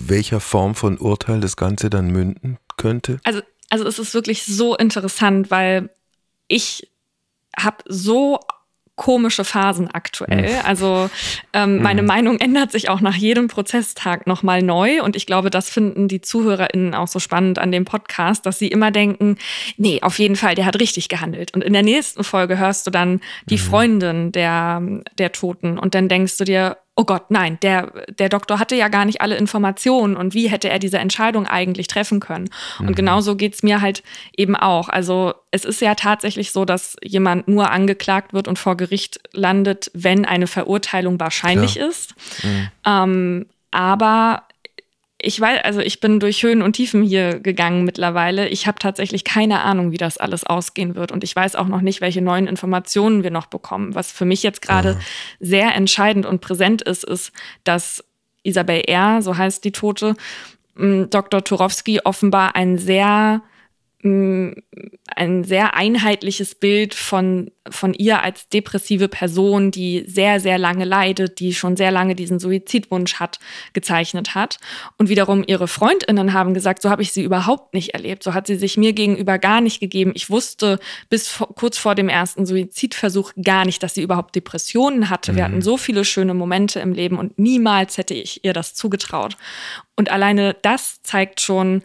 [0.06, 3.20] welcher Form von Urteil das Ganze dann münden könnte?
[3.24, 5.88] Also, also es ist wirklich so interessant, weil
[6.52, 6.88] ich
[7.56, 8.38] habe so
[8.94, 10.60] komische Phasen aktuell.
[10.64, 11.08] Also
[11.54, 12.08] ähm, meine mhm.
[12.08, 15.02] Meinung ändert sich auch nach jedem Prozesstag nochmal neu.
[15.02, 18.68] Und ich glaube, das finden die ZuhörerInnen auch so spannend an dem Podcast, dass sie
[18.68, 19.38] immer denken,
[19.78, 21.54] nee, auf jeden Fall, der hat richtig gehandelt.
[21.54, 23.60] Und in der nächsten Folge hörst du dann die mhm.
[23.60, 24.82] Freundin der,
[25.16, 28.88] der Toten und dann denkst du dir, oh Gott, nein, der, der Doktor hatte ja
[28.88, 32.50] gar nicht alle Informationen und wie hätte er diese Entscheidung eigentlich treffen können?
[32.78, 32.94] Und mhm.
[32.94, 34.02] genauso geht's mir halt
[34.36, 34.88] eben auch.
[34.88, 39.90] Also es ist ja tatsächlich so, dass jemand nur angeklagt wird und vor Gericht landet,
[39.94, 41.88] wenn eine Verurteilung wahrscheinlich Klar.
[41.88, 42.14] ist.
[42.42, 42.68] Mhm.
[42.84, 44.42] Ähm, aber
[45.24, 48.48] ich weiß, also ich bin durch Höhen und Tiefen hier gegangen mittlerweile.
[48.48, 51.12] Ich habe tatsächlich keine Ahnung, wie das alles ausgehen wird.
[51.12, 53.94] Und ich weiß auch noch nicht, welche neuen Informationen wir noch bekommen.
[53.94, 54.98] Was für mich jetzt gerade
[55.38, 57.32] sehr entscheidend und präsent ist, ist,
[57.62, 58.04] dass
[58.42, 60.16] Isabel R., so heißt die Tote,
[60.74, 61.44] Dr.
[61.44, 63.42] Turowski offenbar ein sehr
[64.04, 71.38] ein sehr einheitliches Bild von, von ihr als depressive Person, die sehr, sehr lange leidet,
[71.38, 73.38] die schon sehr lange diesen Suizidwunsch hat,
[73.74, 74.58] gezeichnet hat.
[74.98, 78.24] Und wiederum ihre Freundinnen haben gesagt, so habe ich sie überhaupt nicht erlebt.
[78.24, 80.10] So hat sie sich mir gegenüber gar nicht gegeben.
[80.16, 85.10] Ich wusste bis vor, kurz vor dem ersten Suizidversuch gar nicht, dass sie überhaupt Depressionen
[85.10, 85.32] hatte.
[85.32, 85.36] Mhm.
[85.36, 89.36] Wir hatten so viele schöne Momente im Leben und niemals hätte ich ihr das zugetraut.
[89.94, 91.82] Und alleine das zeigt schon,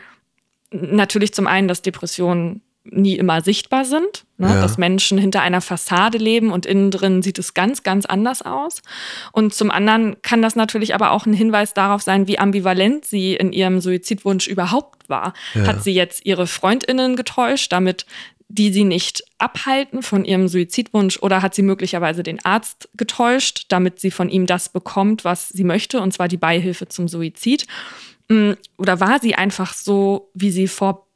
[0.71, 4.47] natürlich zum einen, dass Depressionen nie immer sichtbar sind, ne?
[4.47, 4.61] ja.
[4.61, 8.81] dass Menschen hinter einer Fassade leben und innen drin sieht es ganz, ganz anders aus.
[9.31, 13.35] Und zum anderen kann das natürlich aber auch ein Hinweis darauf sein, wie ambivalent sie
[13.35, 15.33] in ihrem Suizidwunsch überhaupt war.
[15.53, 15.67] Ja.
[15.67, 18.05] Hat sie jetzt ihre Freundinnen getäuscht, damit
[18.49, 23.99] die sie nicht abhalten von ihrem Suizidwunsch oder hat sie möglicherweise den Arzt getäuscht, damit
[23.99, 27.67] sie von ihm das bekommt, was sie möchte, und zwar die Beihilfe zum Suizid?
[28.29, 31.07] Mm, oder war sie einfach so, wie sie vor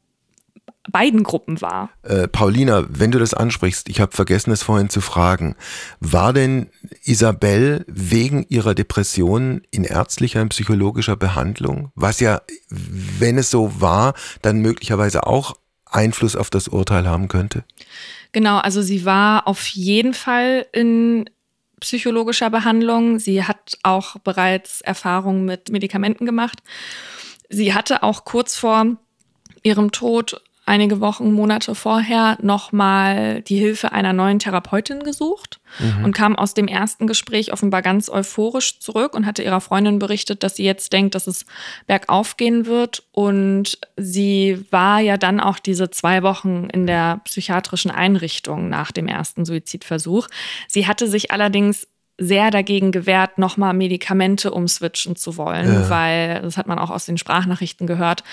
[0.90, 1.90] beiden Gruppen war?
[2.04, 5.56] Äh, Paulina, wenn du das ansprichst, ich habe vergessen es vorhin zu fragen,
[6.00, 6.70] war denn
[7.04, 14.14] Isabel wegen ihrer Depression in ärztlicher und psychologischer Behandlung, was ja, wenn es so war,
[14.42, 17.64] dann möglicherweise auch Einfluss auf das Urteil haben könnte?
[18.32, 21.30] Genau, also sie war auf jeden Fall in
[21.82, 23.20] psychologischer Behandlung.
[23.20, 26.60] Sie hat auch bereits Erfahrungen mit Medikamenten gemacht.
[27.50, 28.96] Sie hatte auch kurz vor
[29.64, 36.06] ihrem Tod einige Wochen, Monate vorher nochmal die Hilfe einer neuen Therapeutin gesucht mhm.
[36.06, 40.44] und kam aus dem ersten Gespräch offenbar ganz euphorisch zurück und hatte ihrer Freundin berichtet,
[40.44, 41.46] dass sie jetzt denkt, dass es
[41.88, 43.04] bergauf gehen wird.
[43.12, 49.10] Und sie war ja dann auch diese zwei Wochen in der psychiatrischen Einrichtung nach dem
[49.10, 50.30] ersten Suizidversuch.
[50.70, 51.86] Sie hatte sich allerdings
[52.22, 55.90] sehr dagegen gewehrt, nochmal Medikamente umswitchen zu wollen, ja.
[55.90, 58.24] weil, das hat man auch aus den Sprachnachrichten gehört,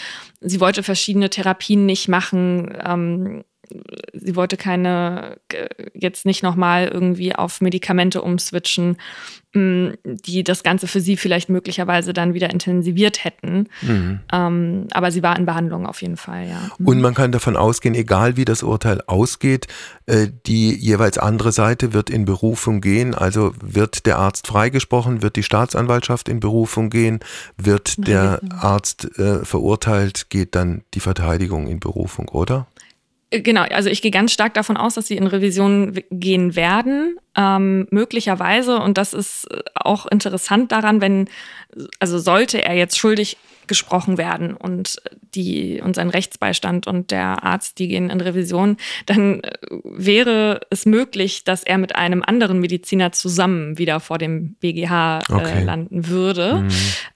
[0.41, 3.45] sie wollte verschiedene Therapien nicht machen, ähm,
[4.13, 5.39] sie wollte keine,
[5.95, 8.97] jetzt nicht nochmal irgendwie auf Medikamente umswitchen,
[9.55, 13.69] mm, die das Ganze für sie vielleicht möglicherweise dann wieder intensiviert hätten.
[13.83, 14.21] Mhm.
[14.33, 16.71] Ähm, aber sie war in Behandlung auf jeden Fall, ja.
[16.85, 19.67] Und man kann davon ausgehen, egal wie das Urteil ausgeht,
[20.07, 23.15] äh, die jeweils andere Seite wird in Berufung gehen.
[23.15, 27.21] Also wird der Arzt freigesprochen, wird die Staatsanwaltschaft in Berufung gehen,
[27.57, 32.67] wird der Arzt äh, verurteilt, geht dann die Verteidigung in Berufung, oder?
[33.31, 37.19] Äh, genau, also ich gehe ganz stark davon aus, dass sie in Revision gehen werden,
[37.37, 38.79] ähm, möglicherweise.
[38.79, 41.29] Und das ist äh, auch interessant daran, wenn,
[41.99, 43.37] also sollte er jetzt schuldig
[43.69, 45.01] gesprochen werden und
[45.35, 48.77] die und sein Rechtsbeistand und der Arzt, die gehen in Revision,
[49.07, 49.53] dann äh,
[49.85, 55.33] wäre es möglich, dass er mit einem anderen Mediziner zusammen wieder vor dem BGH äh,
[55.33, 55.61] okay.
[55.61, 56.69] äh, landen würde, mhm.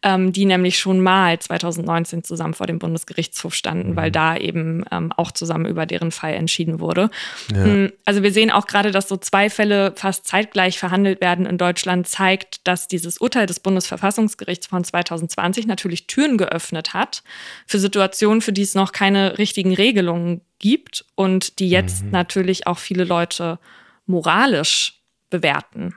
[0.02, 3.96] ähm, die nämlich schon mal 2019 zusammen vor dem Bundesgerichtshof standen, mhm.
[3.96, 7.10] weil da eben ähm, auch zusammen über deren Fall entschieden wurde.
[7.54, 7.64] Ja.
[7.64, 11.58] Mm, also wir sehen auch gerade, dass so zwei Fälle fast zeitgleich verhandelt werden in
[11.58, 17.22] Deutschland, zeigt, dass dieses Urteil des Bundesverfassungsgerichts von 2020 natürlich Türen geöffnet hat
[17.66, 22.10] für Situationen, für die es noch keine richtigen Regelungen gibt und die jetzt mhm.
[22.10, 23.58] natürlich auch viele Leute
[24.06, 25.00] moralisch
[25.30, 25.94] bewerten.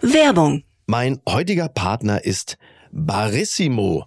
[0.00, 0.64] Werbung.
[0.86, 2.56] Mein heutiger Partner ist
[2.90, 4.06] Barissimo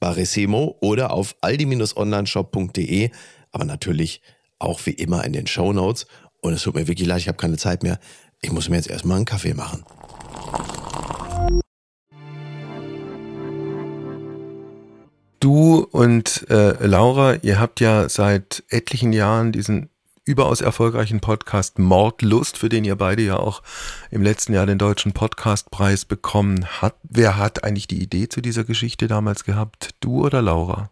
[0.00, 3.10] Barissimo oder auf aldi-onlineshop.de,
[3.52, 4.22] aber natürlich
[4.58, 6.06] auch wie immer in den Show Notes.
[6.40, 7.98] Und es tut mir wirklich leid, ich habe keine Zeit mehr.
[8.40, 9.84] Ich muss mir jetzt erstmal einen Kaffee machen.
[15.38, 19.90] Du und äh, Laura, ihr habt ja seit etlichen Jahren diesen
[20.30, 23.62] überaus erfolgreichen Podcast Mordlust, für den ihr beide ja auch
[24.10, 26.98] im letzten Jahr den deutschen Podcastpreis bekommen habt.
[27.02, 29.90] Wer hat eigentlich die Idee zu dieser Geschichte damals gehabt?
[30.00, 30.90] Du oder Laura?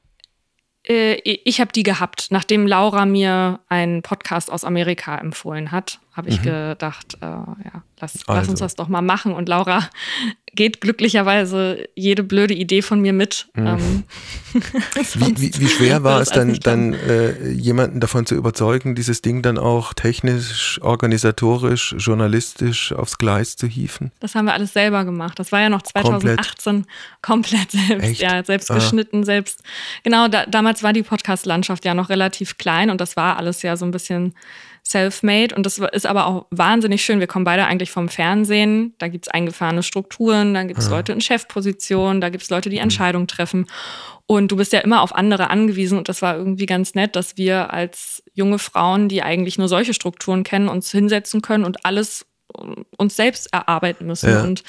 [0.87, 6.31] Äh, ich habe die gehabt, nachdem Laura mir einen Podcast aus Amerika empfohlen hat habe
[6.31, 6.47] ich mhm.
[6.47, 8.41] gedacht, äh, ja, lass, also.
[8.41, 9.33] lass, uns das doch mal machen.
[9.33, 9.89] Und Laura
[10.53, 13.47] geht glücklicherweise jede blöde Idee von mir mit.
[13.55, 13.67] Mhm.
[13.67, 14.05] Ähm,
[15.15, 19.43] wie, wie, wie, schwer war es dann, dann äh, jemanden davon zu überzeugen, dieses Ding
[19.43, 24.11] dann auch technisch, organisatorisch, journalistisch aufs Gleis zu hieven?
[24.19, 25.39] Das haben wir alles selber gemacht.
[25.39, 26.85] Das war ja noch 2018
[27.23, 28.21] komplett, komplett selbst, Echt?
[28.23, 28.75] ja, selbst ah.
[28.75, 29.63] geschnitten, selbst.
[30.03, 33.77] Genau, da, damals war die Podcast-Landschaft ja noch relativ klein und das war alles ja
[33.77, 34.35] so ein bisschen
[34.89, 37.21] self-made und das ist aber auch wahnsinnig schön.
[37.21, 38.95] Wir kommen beide eigentlich vom Fernsehen.
[38.99, 40.97] Da gibt es eingefahrene Strukturen, dann gibt es ja.
[40.97, 42.85] Leute in Chefpositionen, da gibt es Leute, die mhm.
[42.85, 43.67] Entscheidungen treffen.
[44.27, 47.39] Und du bist ja immer auf andere angewiesen und das war irgendwie ganz nett, dass
[47.39, 52.27] wir als junge Frauen, die eigentlich nur solche Strukturen kennen, uns hinsetzen können und alles
[52.97, 54.31] uns selbst erarbeiten müssen.
[54.31, 54.43] Ja.
[54.43, 54.63] Und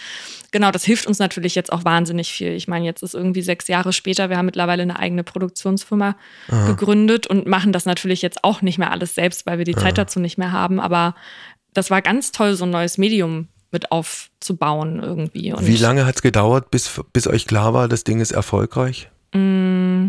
[0.52, 2.52] genau, das hilft uns natürlich jetzt auch wahnsinnig viel.
[2.52, 6.16] Ich meine, jetzt ist irgendwie sechs Jahre später, wir haben mittlerweile eine eigene Produktionsfirma
[6.50, 6.68] Aha.
[6.68, 9.82] gegründet und machen das natürlich jetzt auch nicht mehr alles selbst, weil wir die Aha.
[9.82, 10.80] Zeit dazu nicht mehr haben.
[10.80, 11.16] Aber
[11.74, 15.54] das war ganz toll, so ein neues Medium mit aufzubauen irgendwie.
[15.54, 19.10] Und Wie lange hat es gedauert, bis, bis euch klar war, das Ding ist erfolgreich?
[19.34, 20.08] Mm,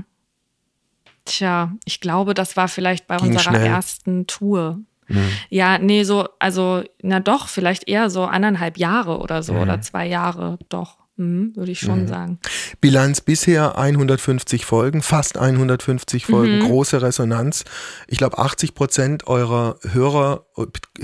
[1.27, 3.67] tja, ich glaube, das war vielleicht bei Ging unserer schnell.
[3.67, 4.79] ersten Tour.
[5.11, 5.29] Mhm.
[5.49, 9.61] Ja, nee, so, also, na doch, vielleicht eher so anderthalb Jahre oder so mhm.
[9.61, 10.99] oder zwei Jahre, doch.
[11.16, 12.09] Mhm, würde ich schon mhm.
[12.09, 12.38] sagen.
[12.81, 16.66] Bilanz bisher 150 Folgen, fast 150 Folgen, mhm.
[16.66, 17.66] große Resonanz.
[18.07, 20.46] Ich glaube, 80 Prozent eurer Hörer,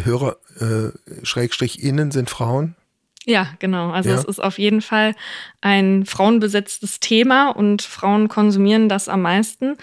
[0.03, 2.77] Hörer, äh, Schrägstrich innen sind Frauen.
[3.27, 3.90] Ja, genau.
[3.90, 4.14] Also ja.
[4.14, 5.14] es ist auf jeden Fall
[5.61, 9.77] ein frauenbesetztes Thema und Frauen konsumieren das am meisten.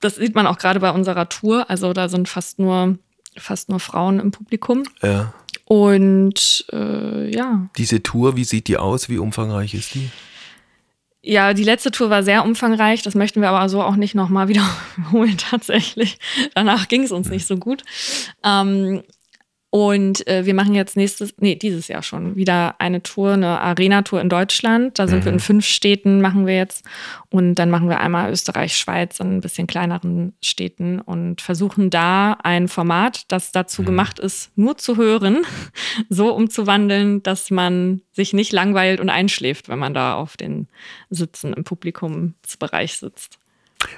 [0.00, 1.70] Das sieht man auch gerade bei unserer Tour.
[1.70, 2.98] Also da sind fast nur,
[3.38, 4.84] fast nur Frauen im Publikum.
[5.02, 5.32] Ja.
[5.64, 7.68] Und äh, ja.
[7.76, 9.08] Diese Tour, wie sieht die aus?
[9.08, 10.10] Wie umfangreich ist die?
[11.22, 13.02] Ja, die letzte Tour war sehr umfangreich.
[13.02, 16.18] Das möchten wir aber so auch nicht nochmal wiederholen, tatsächlich.
[16.54, 17.82] Danach ging es uns nicht so gut.
[18.44, 19.02] Ähm,
[19.76, 24.22] und äh, wir machen jetzt nächstes, nee, dieses Jahr schon wieder eine Tour, eine Arena-Tour
[24.22, 24.98] in Deutschland.
[24.98, 25.24] Da sind mhm.
[25.26, 25.40] wir in mhm.
[25.40, 26.82] fünf Städten, machen wir jetzt.
[27.28, 32.38] Und dann machen wir einmal Österreich, Schweiz in ein bisschen kleineren Städten und versuchen da
[32.42, 33.86] ein Format, das dazu mhm.
[33.86, 35.44] gemacht ist, nur zu hören,
[36.08, 40.68] so umzuwandeln, dass man sich nicht langweilt und einschläft, wenn man da auf den
[41.10, 43.38] Sitzen im Publikumsbereich sitzt.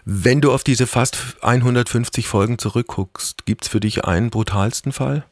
[0.05, 5.25] Wenn du auf diese fast 150 Folgen zurückguckst, gibt es für dich einen brutalsten Fall?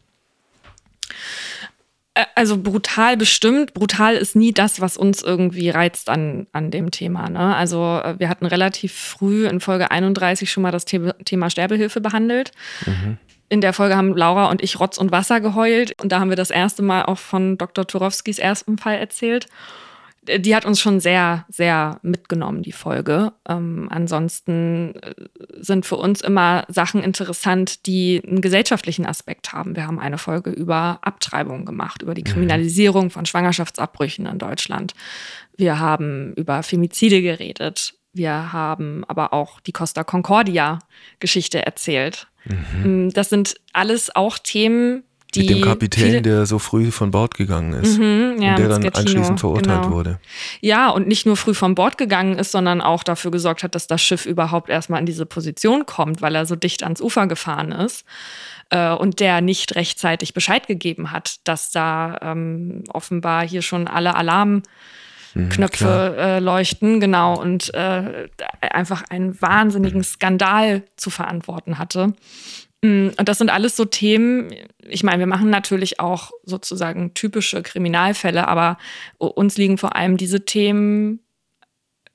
[2.34, 3.74] Also brutal bestimmt.
[3.74, 7.28] Brutal ist nie das, was uns irgendwie reizt an, an dem Thema.
[7.28, 7.54] Ne?
[7.54, 12.52] Also äh, wir hatten relativ früh in Folge 31 schon mal das Thema Sterbehilfe behandelt.
[12.86, 13.18] Mhm.
[13.48, 15.92] In der Folge haben Laura und ich Rotz und Wasser geheult.
[16.02, 17.86] Und da haben wir das erste Mal auch von Dr.
[17.86, 19.46] Turowskis ersten Fall erzählt
[20.38, 23.32] die hat uns schon sehr, sehr mitgenommen, die Folge.
[23.48, 25.14] Ähm, ansonsten äh,
[25.58, 29.76] sind für uns immer Sachen interessant, die einen gesellschaftlichen Aspekt haben.
[29.76, 32.32] Wir haben eine Folge über Abtreibung gemacht, über die mhm.
[32.32, 34.94] Kriminalisierung von Schwangerschaftsabbrüchen in Deutschland.
[35.56, 37.94] Wir haben über Femizide geredet.
[38.12, 40.78] Wir haben aber auch die Costa Concordia
[41.20, 42.28] Geschichte erzählt.
[42.44, 43.10] Mhm.
[43.12, 45.04] Das sind alles auch Themen,
[45.36, 48.68] die Mit dem Kapitän, der so früh von Bord gegangen ist mhm, ja, und der
[48.68, 49.94] dann Schettino, anschließend verurteilt genau.
[49.94, 50.18] wurde.
[50.60, 53.86] Ja, und nicht nur früh von Bord gegangen ist, sondern auch dafür gesorgt hat, dass
[53.86, 57.72] das Schiff überhaupt erstmal in diese Position kommt, weil er so dicht ans Ufer gefahren
[57.72, 58.04] ist
[58.70, 64.14] äh, und der nicht rechtzeitig Bescheid gegeben hat, dass da ähm, offenbar hier schon alle
[64.14, 64.62] Alarm
[65.34, 68.28] mhm, Knöpfe äh, leuchten, genau, und äh,
[68.60, 72.14] einfach einen wahnsinnigen Skandal zu verantworten hatte.
[72.86, 74.48] Mm, und das sind alles so Themen,
[74.86, 78.78] ich meine, wir machen natürlich auch sozusagen typische Kriminalfälle, aber
[79.18, 81.20] uns liegen vor allem diese Themen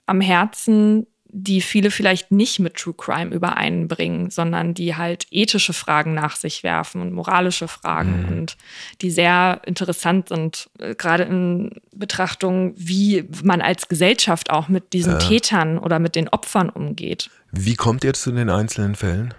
[0.06, 6.14] am Herzen, die viele vielleicht nicht mit True Crime übereinbringen, sondern die halt ethische Fragen
[6.14, 8.28] nach sich werfen und moralische Fragen mhm.
[8.28, 8.58] und
[9.02, 15.16] die sehr interessant sind, äh, gerade in Betrachtung, wie man als Gesellschaft auch mit diesen
[15.16, 15.20] äh.
[15.20, 17.30] Tätern oder mit den Opfern umgeht.
[17.52, 19.34] Wie kommt ihr zu den einzelnen Fällen?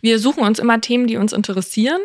[0.00, 2.00] Wir suchen uns immer Themen, die uns interessieren.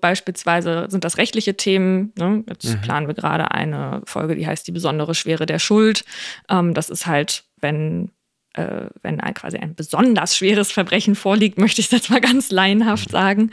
[0.00, 2.12] Beispielsweise sind das rechtliche Themen.
[2.18, 2.44] Ne?
[2.48, 2.80] Jetzt mhm.
[2.82, 6.04] planen wir gerade eine Folge, die heißt Die besondere Schwere der Schuld.
[6.50, 8.10] Ähm, das ist halt, wenn
[8.54, 12.50] äh, wenn ein, quasi ein besonders schweres Verbrechen vorliegt, möchte ich es jetzt mal ganz
[12.50, 13.50] laienhaft sagen.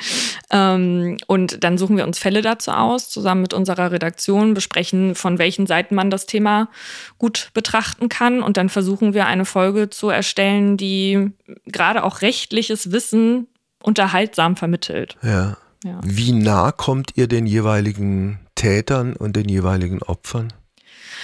[0.52, 5.40] Ähm, und dann suchen wir uns Fälle dazu aus, zusammen mit unserer Redaktion, besprechen, von
[5.40, 6.70] welchen Seiten man das Thema
[7.18, 8.42] gut betrachten kann.
[8.44, 11.32] Und dann versuchen wir eine Folge zu erstellen, die
[11.66, 13.48] gerade auch rechtliches Wissen
[13.82, 15.18] unterhaltsam vermittelt.
[15.24, 15.58] Ja.
[15.84, 16.00] ja.
[16.04, 20.54] Wie nah kommt ihr den jeweiligen Tätern und den jeweiligen Opfern?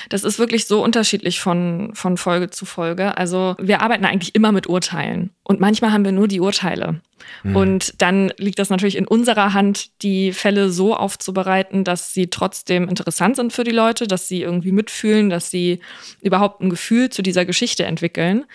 [0.10, 3.17] Das ist wirklich so unterschiedlich von, von Folge zu Folge.
[3.17, 7.01] Also wir arbeiten eigentlich immer mit Urteilen und manchmal haben wir nur die Urteile.
[7.43, 7.56] Mhm.
[7.56, 12.88] Und dann liegt das natürlich in unserer Hand, die Fälle so aufzubereiten, dass sie trotzdem
[12.88, 15.80] interessant sind für die Leute, dass sie irgendwie mitfühlen, dass sie
[16.21, 18.45] überhaupt ein Gefühl zu dieser Geschichte entwickeln.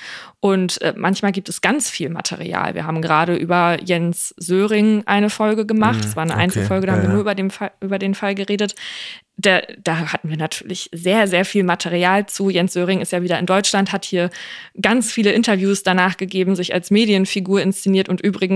[0.41, 2.75] Und äh, manchmal gibt es ganz viel Material.
[2.75, 6.01] Wir haben gerade über Jens Söring eine Folge gemacht.
[6.01, 8.15] Mhm, es war eine okay, Einzelfolge, da haben wir nur über den, Fall, über den
[8.15, 8.75] Fall geredet
[9.37, 12.51] da, da hatten wir natürlich sehr, sehr viel Material zu.
[12.51, 14.31] Jens Söring ist ja wieder in Deutschland, hat hier
[14.81, 18.52] ganz viele Interviews danach gegeben, sich als Medienfigur inszeniert und übrigens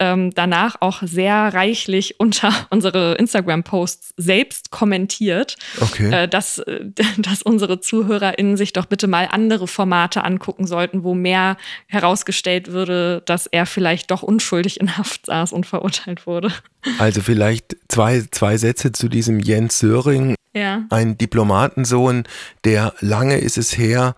[0.00, 6.12] ähm, danach auch sehr reichlich unter unsere Instagram-Posts selbst kommentiert, okay.
[6.12, 6.62] äh, dass,
[7.18, 11.56] dass unsere ZuhörerInnen sich doch bitte mal andere Formate angucken sollten, wo mehr
[11.86, 16.52] herausgestellt würde, dass er vielleicht doch unschuldig in Haft saß und verurteilt wurde.
[16.98, 20.36] Also vielleicht zwei, zwei Sätze zu diesem Jens Söring.
[20.54, 20.84] Ja.
[20.90, 22.22] Ein Diplomatensohn,
[22.64, 24.14] der lange ist es her,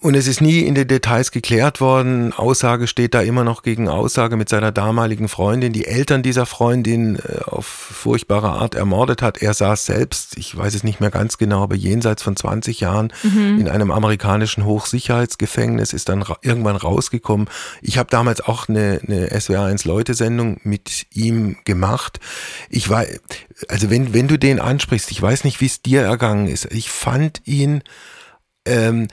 [0.00, 2.32] und es ist nie in den Details geklärt worden.
[2.32, 7.16] Aussage steht da immer noch gegen Aussage mit seiner damaligen Freundin, die Eltern dieser Freundin
[7.16, 9.42] äh, auf furchtbare Art ermordet hat.
[9.42, 13.12] Er saß selbst, ich weiß es nicht mehr ganz genau, aber jenseits von 20 Jahren
[13.22, 13.60] mhm.
[13.60, 17.48] in einem amerikanischen Hochsicherheitsgefängnis, ist dann ra irgendwann rausgekommen.
[17.82, 22.20] Ich habe damals auch eine, eine SWR1-Leute-Sendung mit ihm gemacht.
[22.70, 23.04] Ich war,
[23.68, 26.72] also wenn, wenn du den ansprichst, ich weiß nicht, wie es dir ergangen ist.
[26.72, 27.82] Ich fand ihn
[28.64, 29.08] ähm,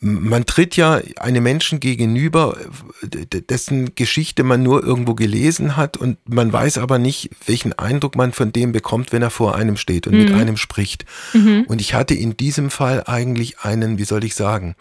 [0.00, 2.56] man tritt ja einem Menschen gegenüber,
[3.02, 8.32] dessen Geschichte man nur irgendwo gelesen hat und man weiß aber nicht, welchen Eindruck man
[8.32, 10.24] von dem bekommt, wenn er vor einem steht und mhm.
[10.24, 11.04] mit einem spricht.
[11.34, 11.64] Mhm.
[11.68, 14.74] Und ich hatte in diesem Fall eigentlich einen, wie soll ich sagen,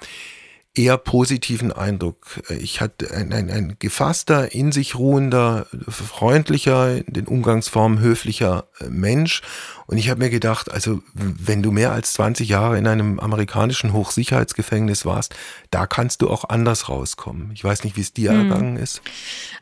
[0.73, 2.41] eher positiven Eindruck.
[2.61, 8.89] Ich hatte ein, ein, ein gefasster, in sich ruhender, freundlicher, in den Umgangsformen höflicher äh,
[8.89, 9.41] Mensch.
[9.89, 13.91] Und ich habe mir gedacht, also wenn du mehr als 20 Jahre in einem amerikanischen
[13.91, 15.33] Hochsicherheitsgefängnis warst,
[15.71, 17.49] da kannst du auch anders rauskommen.
[17.55, 18.51] Ich weiß nicht, wie es dir hm.
[18.51, 19.01] ergangen ist.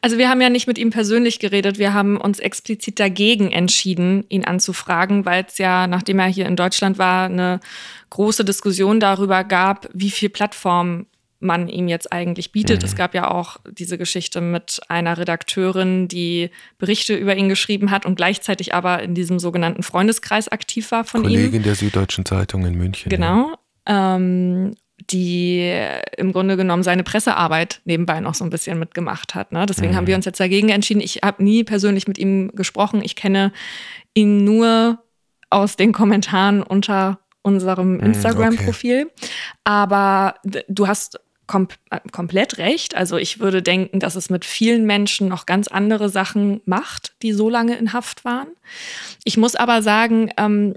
[0.01, 4.25] Also wir haben ja nicht mit ihm persönlich geredet, wir haben uns explizit dagegen entschieden,
[4.27, 7.61] ihn anzufragen, weil es ja, nachdem er hier in Deutschland war, eine
[8.09, 11.05] große Diskussion darüber gab, wie viel Plattform
[11.39, 12.81] man ihm jetzt eigentlich bietet.
[12.81, 12.85] Mhm.
[12.85, 18.05] Es gab ja auch diese Geschichte mit einer Redakteurin, die Berichte über ihn geschrieben hat
[18.05, 21.45] und gleichzeitig aber in diesem sogenannten Freundeskreis aktiv war von Kollegin ihm.
[21.45, 23.09] Kollegin der Süddeutschen Zeitung in München.
[23.09, 23.51] Genau.
[23.87, 24.15] Ja.
[24.15, 24.75] Ähm,
[25.11, 25.71] die
[26.17, 29.51] im Grunde genommen seine Pressearbeit nebenbei noch so ein bisschen mitgemacht hat.
[29.51, 29.65] Ne?
[29.65, 29.95] Deswegen mhm.
[29.95, 31.01] haben wir uns jetzt dagegen entschieden.
[31.01, 33.01] Ich habe nie persönlich mit ihm gesprochen.
[33.03, 33.53] Ich kenne
[34.15, 35.03] ihn nur
[35.49, 39.03] aus den Kommentaren unter unserem mhm, Instagram-Profil.
[39.03, 39.29] Okay.
[39.63, 40.35] Aber
[40.67, 42.95] du hast kom äh, komplett recht.
[42.95, 47.33] Also ich würde denken, dass es mit vielen Menschen noch ganz andere Sachen macht, die
[47.33, 48.49] so lange in Haft waren.
[49.23, 50.75] Ich muss aber sagen, ähm,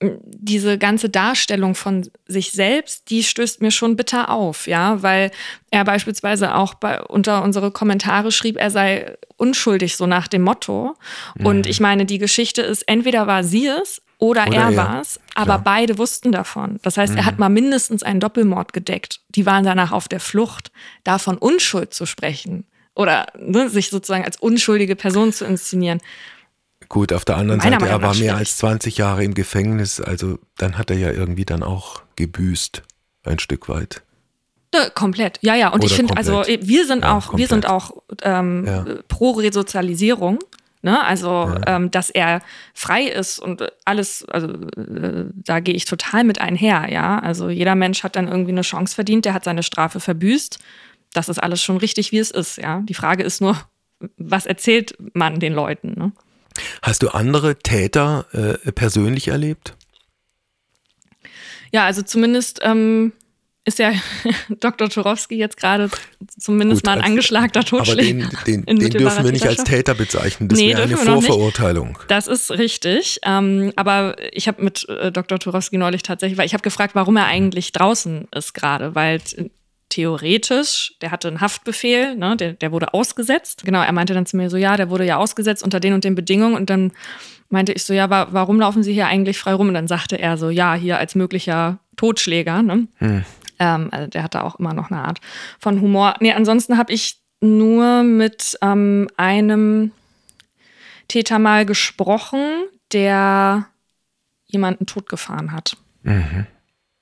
[0.00, 5.32] diese ganze Darstellung von sich selbst, die stößt mir schon bitter auf, ja, weil
[5.72, 10.94] er beispielsweise auch bei, unter unsere Kommentare schrieb, er sei unschuldig, so nach dem Motto.
[11.36, 11.46] Mhm.
[11.46, 15.18] Und ich meine, die Geschichte ist, entweder war sie es oder, oder er war es,
[15.38, 16.78] aber beide wussten davon.
[16.82, 17.18] Das heißt, mhm.
[17.18, 19.20] er hat mal mindestens einen Doppelmord gedeckt.
[19.30, 20.72] Die waren danach auf der Flucht.
[21.04, 22.64] Davon Unschuld zu sprechen
[22.94, 26.00] oder ne, sich sozusagen als unschuldige Person zu inszenieren.
[26.88, 30.78] Gut, auf der anderen Seite, er war mehr als 20 Jahre im Gefängnis, also dann
[30.78, 32.82] hat er ja irgendwie dann auch gebüßt,
[33.24, 34.02] ein Stück weit.
[34.74, 35.68] Ja, komplett, ja, ja.
[35.68, 37.38] Und Oder ich finde, also wir sind ja, auch, komplett.
[37.38, 38.84] wir sind auch ähm, ja.
[39.06, 40.38] pro Resozialisierung.
[40.82, 41.04] Ne?
[41.04, 41.60] Also, ja.
[41.66, 42.40] ähm, dass er
[42.72, 47.18] frei ist und alles, also äh, da gehe ich total mit einher, ja.
[47.18, 50.58] Also jeder Mensch hat dann irgendwie eine Chance verdient, der hat seine Strafe verbüßt.
[51.12, 52.80] Das ist alles schon richtig, wie es ist, ja.
[52.82, 53.56] Die Frage ist nur,
[54.16, 55.94] was erzählt man den Leuten?
[55.96, 56.12] Ne?
[56.82, 59.74] Hast du andere Täter äh, persönlich erlebt?
[61.72, 63.12] Ja, also zumindest ähm,
[63.68, 63.92] ist ja
[64.60, 64.88] Dr.
[64.88, 65.88] Turowski jetzt gerade
[66.38, 68.26] zumindest Gut, mal ein angeschlagter Totschläger.
[68.26, 70.48] Aber den, den, den dürfen wir nicht als Täter bezeichnen.
[70.48, 71.98] Das nee, wäre eine Vorverurteilung.
[72.08, 73.20] Das ist richtig.
[73.24, 75.38] Ähm, aber ich habe mit äh, Dr.
[75.38, 79.20] Turowski neulich tatsächlich, weil ich habe gefragt, warum er eigentlich draußen ist gerade, weil
[79.90, 83.62] theoretisch, der hatte einen Haftbefehl, ne, der, der wurde ausgesetzt.
[83.64, 86.04] Genau, er meinte dann zu mir so, ja, der wurde ja ausgesetzt unter den und
[86.04, 86.92] den Bedingungen und dann
[87.48, 89.68] meinte ich so, ja, wa warum laufen Sie hier eigentlich frei rum?
[89.68, 92.62] Und dann sagte er so, ja, hier als möglicher Totschläger.
[92.62, 92.86] Ne?
[92.96, 93.24] Hm.
[93.58, 95.20] Ähm, also der hatte auch immer noch eine Art
[95.58, 96.14] von Humor.
[96.20, 99.92] Nee, ansonsten habe ich nur mit ähm, einem
[101.08, 102.40] Täter mal gesprochen,
[102.92, 103.66] der
[104.46, 105.76] jemanden totgefahren hat.
[106.02, 106.46] Mhm.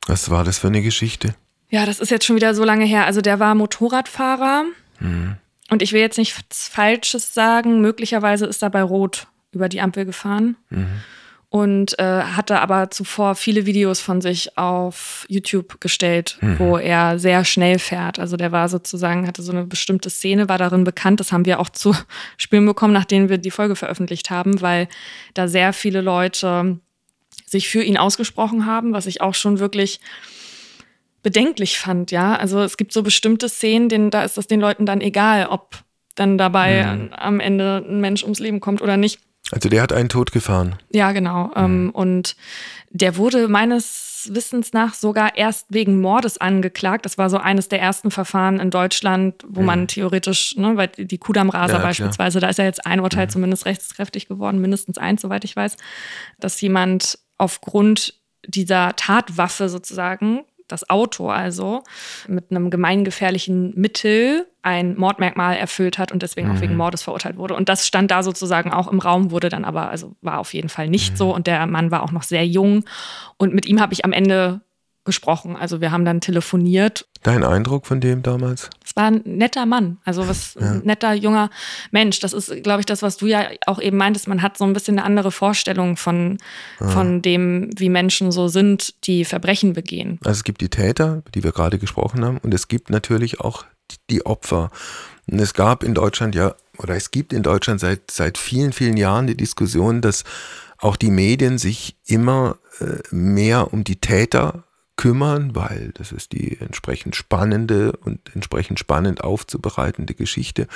[0.06, 1.34] Was war das für eine Geschichte?
[1.68, 3.06] Ja, das ist jetzt schon wieder so lange her.
[3.06, 4.64] Also der war Motorradfahrer.
[5.00, 5.36] Mhm.
[5.68, 7.80] Und ich will jetzt nichts Falsches sagen.
[7.80, 10.56] Möglicherweise ist er bei Rot über die Ampel gefahren.
[10.70, 11.02] Mhm
[11.48, 16.58] und äh, hatte aber zuvor viele Videos von sich auf YouTube gestellt, mhm.
[16.58, 18.18] wo er sehr schnell fährt.
[18.18, 21.20] Also der war sozusagen, hatte so eine bestimmte Szene, war darin bekannt.
[21.20, 21.94] Das haben wir auch zu
[22.36, 24.88] spüren bekommen, nachdem wir die Folge veröffentlicht haben, weil
[25.34, 26.78] da sehr viele Leute
[27.44, 30.00] sich für ihn ausgesprochen haben, was ich auch schon wirklich
[31.22, 32.36] bedenklich fand, ja.
[32.36, 35.82] Also es gibt so bestimmte Szenen, denen, da ist das den Leuten dann egal, ob
[36.14, 37.12] dann dabei mhm.
[37.12, 39.20] am Ende ein Mensch ums Leben kommt oder nicht.
[39.52, 40.76] Also der hat einen Tod gefahren.
[40.90, 41.50] Ja, genau.
[41.56, 41.90] Mhm.
[41.90, 42.36] und
[42.90, 47.04] der wurde meines Wissens nach sogar erst wegen Mordes angeklagt.
[47.04, 49.66] Das war so eines der ersten Verfahren in Deutschland, wo mhm.
[49.66, 52.48] man theoretisch, ne, weil die Kudamraser ja, beispielsweise, klar.
[52.48, 53.30] da ist ja jetzt ein Urteil mhm.
[53.30, 55.76] zumindest rechtskräftig geworden, mindestens eins, soweit ich weiß,
[56.40, 58.14] dass jemand aufgrund
[58.46, 61.82] dieser Tatwaffe sozusagen das Auto also
[62.28, 66.56] mit einem gemeingefährlichen Mittel ein Mordmerkmal erfüllt hat und deswegen mhm.
[66.56, 66.78] auch wegen mhm.
[66.78, 67.54] Mordes verurteilt wurde.
[67.54, 70.68] Und das stand da sozusagen auch im Raum, wurde dann aber, also war auf jeden
[70.68, 71.16] Fall nicht mhm.
[71.16, 71.34] so.
[71.34, 72.84] Und der Mann war auch noch sehr jung.
[73.36, 74.60] Und mit ihm habe ich am Ende
[75.04, 75.56] gesprochen.
[75.56, 77.06] Also wir haben dann telefoniert.
[77.26, 78.70] Dein Eindruck von dem damals?
[78.84, 80.70] Es war ein netter Mann, also was ja.
[80.70, 81.50] ein netter junger
[81.90, 82.20] Mensch.
[82.20, 84.28] Das ist, glaube ich, das, was du ja auch eben meintest.
[84.28, 86.38] Man hat so ein bisschen eine andere Vorstellung von,
[86.78, 86.86] ja.
[86.86, 90.20] von dem, wie Menschen so sind, die Verbrechen begehen.
[90.22, 93.64] Also es gibt die Täter, die wir gerade gesprochen haben, und es gibt natürlich auch
[94.08, 94.70] die Opfer.
[95.28, 98.96] Und es gab in Deutschland ja, oder es gibt in Deutschland seit, seit vielen, vielen
[98.96, 100.22] Jahren die Diskussion, dass
[100.78, 104.62] auch die Medien sich immer äh, mehr um die Täter
[104.96, 110.66] kümmern, weil das ist die entsprechend spannende und entsprechend spannend aufzubereitende Geschichte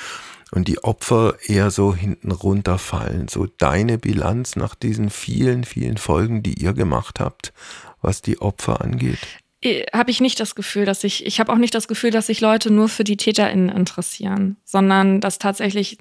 [0.51, 3.27] und die Opfer eher so hinten runterfallen.
[3.27, 7.53] So deine Bilanz nach diesen vielen, vielen Folgen, die ihr gemacht habt,
[8.01, 9.19] was die Opfer angeht?
[9.61, 12.27] Äh, habe ich nicht das Gefühl, dass ich, ich habe auch nicht das Gefühl, dass
[12.27, 15.97] sich Leute nur für die TäterInnen interessieren, sondern dass tatsächlich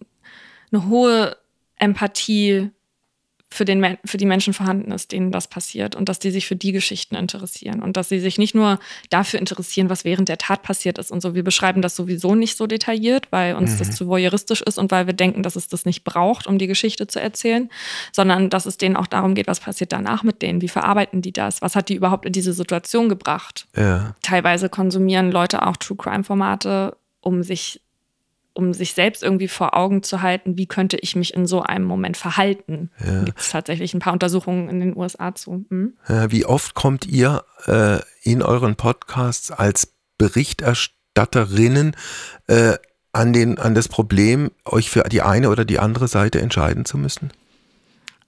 [0.73, 1.37] eine hohe
[1.77, 2.71] Empathie
[3.53, 6.55] für, den, für die Menschen vorhanden ist, denen das passiert und dass die sich für
[6.55, 8.78] die Geschichten interessieren und dass sie sich nicht nur
[9.11, 11.34] dafür interessieren, was während der Tat passiert ist und so.
[11.34, 13.78] Wir beschreiben das sowieso nicht so detailliert, weil uns mhm.
[13.78, 16.68] das zu voyeuristisch ist und weil wir denken, dass es das nicht braucht, um die
[16.68, 17.68] Geschichte zu erzählen,
[18.12, 21.32] sondern dass es denen auch darum geht, was passiert danach mit denen, wie verarbeiten die
[21.32, 23.66] das, was hat die überhaupt in diese Situation gebracht.
[23.76, 24.14] Ja.
[24.22, 27.80] Teilweise konsumieren Leute auch True Crime Formate, um sich
[28.53, 31.84] um sich selbst irgendwie vor Augen zu halten, wie könnte ich mich in so einem
[31.84, 32.90] Moment verhalten.
[33.05, 33.24] Ja.
[33.24, 35.64] Gibt es tatsächlich ein paar Untersuchungen in den USA zu.
[35.68, 35.94] Hm?
[36.28, 41.96] wie oft kommt ihr äh, in euren Podcasts als Berichterstatterinnen
[42.46, 42.74] äh,
[43.12, 46.98] an, den, an das Problem, euch für die eine oder die andere Seite entscheiden zu
[46.98, 47.32] müssen?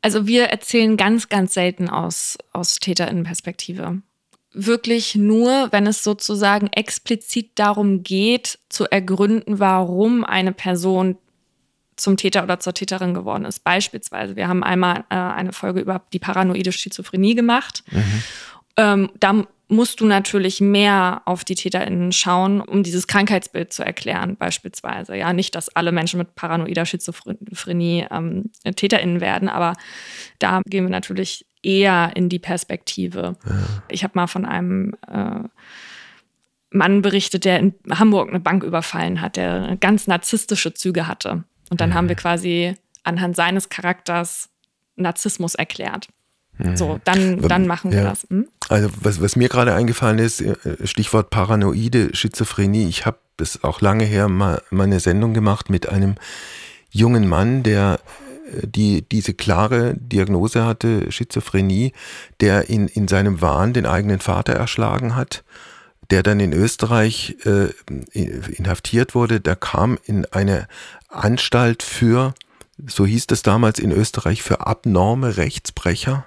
[0.01, 4.03] Also wir erzählen ganz, ganz selten aus, aus Täterinnenperspektive
[4.55, 11.17] wirklich nur, wenn es sozusagen explizit darum geht, zu ergründen, warum eine Person
[11.97, 13.65] zum Täter oder zur Täterin geworden ist.
[13.65, 17.85] Beispielsweise, wir haben einmal äh, eine Folge über die paranoide Schizophrenie gemacht.
[17.91, 18.23] Mhm.
[18.77, 24.37] Ähm, da musst du natürlich mehr auf die TäterInnen schauen, um dieses Krankheitsbild zu erklären,
[24.37, 25.17] beispielsweise.
[25.17, 29.75] Ja, nicht, dass alle Menschen mit paranoider Schizophrenie ähm, TäterInnen werden, aber
[30.39, 33.37] da gehen wir natürlich eher in die Perspektive.
[33.47, 33.53] Ja.
[33.89, 35.41] Ich habe mal von einem äh,
[36.71, 41.45] Mann berichtet, der in Hamburg eine Bank überfallen hat, der ganz narzisstische Züge hatte.
[41.71, 41.97] Und dann ja.
[41.97, 44.49] haben wir quasi anhand seines Charakters
[44.97, 46.09] Narzissmus erklärt.
[46.75, 48.11] So, dann, dann machen wir ja.
[48.11, 48.27] das.
[48.29, 48.47] Hm?
[48.69, 50.55] Also was, was mir gerade eingefallen ist, äh,
[50.85, 52.89] Stichwort paranoide Schizophrenie.
[52.89, 56.15] Ich habe das auch lange her mal, mal eine Sendung gemacht mit einem
[56.91, 58.01] jungen Mann, der
[58.63, 61.93] die diese klare Diagnose hatte, Schizophrenie,
[62.41, 65.45] der in, in seinem Wahn den eigenen Vater erschlagen hat,
[66.11, 67.69] der dann in Österreich äh,
[68.13, 69.41] inhaftiert wurde.
[69.41, 70.69] Der kam in eine
[71.09, 72.35] Anstalt für,
[72.87, 76.27] so hieß es damals in Österreich, für abnorme Rechtsbrecher.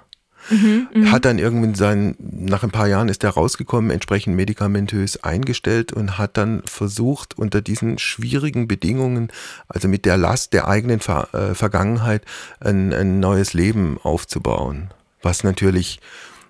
[0.50, 5.22] Mhm, mhm, hat dann irgendwann sein, nach ein paar Jahren ist er rausgekommen, entsprechend medikamentös
[5.22, 9.28] eingestellt und hat dann versucht, unter diesen schwierigen Bedingungen,
[9.68, 12.22] also mit der Last der eigenen Ver äh, Vergangenheit,
[12.60, 14.90] ein, ein neues Leben aufzubauen.
[15.22, 16.00] Was natürlich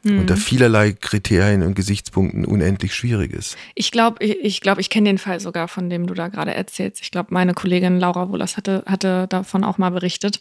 [0.07, 0.20] mhm.
[0.20, 3.57] unter vielerlei Kriterien und Gesichtspunkten unendlich schwierig ist.
[3.74, 6.55] Ich glaube, ich, ich, glaub, ich kenne den Fall sogar, von dem du da gerade
[6.55, 7.03] erzählst.
[7.03, 10.40] Ich glaube, meine Kollegin Laura Wohlers hatte, hatte davon auch mal berichtet.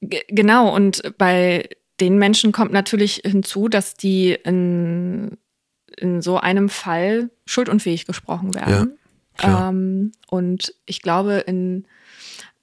[0.00, 1.68] G genau, und bei
[2.00, 5.36] den Menschen kommt natürlich hinzu, dass die in,
[5.96, 8.98] in so einem Fall schuldunfähig gesprochen werden.
[9.40, 11.86] Ja, ähm, und ich glaube, in,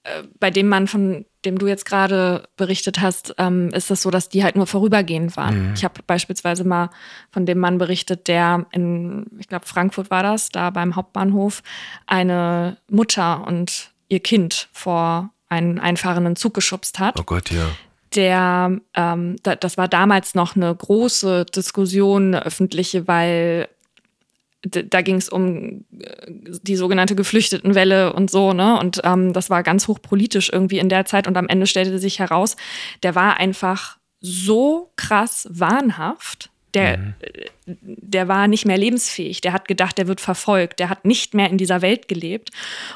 [0.03, 4.09] äh, bei dem Mann, von dem du jetzt gerade berichtet hast, ähm, ist es so,
[4.09, 5.67] dass die halt nur vorübergehend waren.
[5.67, 5.73] Mhm.
[5.75, 6.89] Ich habe beispielsweise mal
[7.31, 11.61] von dem Mann berichtet, der in, ich glaube, Frankfurt war das, da beim Hauptbahnhof,
[12.07, 17.19] eine Mutter und ihr Kind vor einen einfahrenden Zug geschubst hat.
[17.19, 17.69] Oh Gott, ja
[18.15, 23.67] der, ähm, da, das war damals noch eine große Diskussion, eine öffentliche, weil
[24.67, 28.79] da ging es um äh, die sogenannte Geflüchtetenwelle und so, ne?
[28.79, 31.27] Und ähm, das war ganz hochpolitisch irgendwie in der Zeit.
[31.27, 32.55] Und am Ende stellte sich heraus,
[33.03, 37.13] der war einfach so krass wahnhaft, der, mhm.
[37.65, 39.41] der war nicht mehr lebensfähig.
[39.41, 40.79] Der hat gedacht, der wird verfolgt.
[40.79, 42.51] Der hat nicht mehr in dieser Welt gelebt.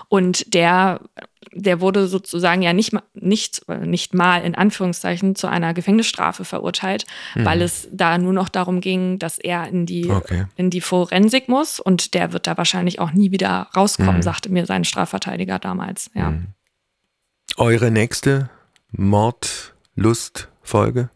[0.10, 1.02] Und der,
[1.54, 7.06] der wurde sozusagen ja nicht, nicht, nicht mal in Anführungszeichen zu einer Gefängnisstrafe verurteilt,
[7.36, 7.46] mhm.
[7.46, 10.46] weil es da nur noch darum ging, dass er in die, okay.
[10.56, 11.80] in die Forensik muss.
[11.80, 14.24] Und der wird da wahrscheinlich auch nie wieder rauskommen, mhm.
[14.24, 16.12] sagte mir sein Strafverteidiger damals.
[16.14, 16.32] Ja.
[16.32, 16.48] Mhm.
[17.58, 18.50] Eure nächste
[18.92, 21.10] Mordlustfolge?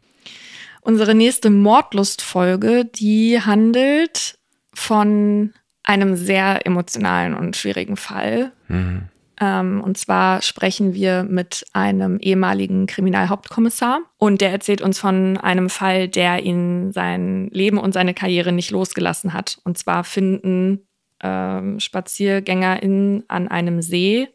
[0.83, 4.37] Unsere nächste Mordlustfolge, die handelt
[4.73, 5.53] von
[5.83, 8.51] einem sehr emotionalen und schwierigen Fall.
[8.67, 9.03] Mhm.
[9.39, 15.69] Ähm, und zwar sprechen wir mit einem ehemaligen Kriminalhauptkommissar und der erzählt uns von einem
[15.69, 19.59] Fall, der ihn sein Leben und seine Karriere nicht losgelassen hat.
[19.63, 20.87] Und zwar finden
[21.21, 24.27] ähm, SpaziergängerInnen an einem See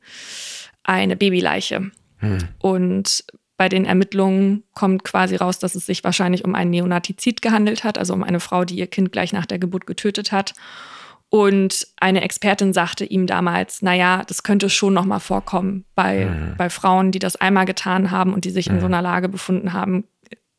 [0.83, 1.91] eine Babyleiche.
[2.21, 2.39] Mhm.
[2.59, 3.25] Und
[3.59, 7.99] bei den Ermittlungen kommt quasi raus, dass es sich wahrscheinlich um einen Neonatizid gehandelt hat,
[7.99, 10.55] also um eine Frau, die ihr Kind gleich nach der Geburt getötet hat.
[11.29, 16.55] Und eine Expertin sagte ihm damals, naja, das könnte schon noch mal vorkommen bei, mhm.
[16.57, 18.77] bei Frauen, die das einmal getan haben und die sich mhm.
[18.77, 20.05] in so einer Lage befunden haben,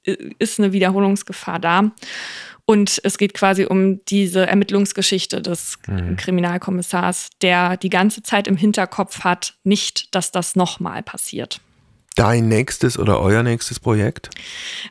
[0.03, 1.91] ist eine Wiederholungsgefahr da.
[2.65, 6.17] Und es geht quasi um diese Ermittlungsgeschichte des mhm.
[6.17, 11.61] Kriminalkommissars, der die ganze Zeit im Hinterkopf hat, nicht, dass das nochmal passiert.
[12.15, 14.29] Dein nächstes oder euer nächstes Projekt?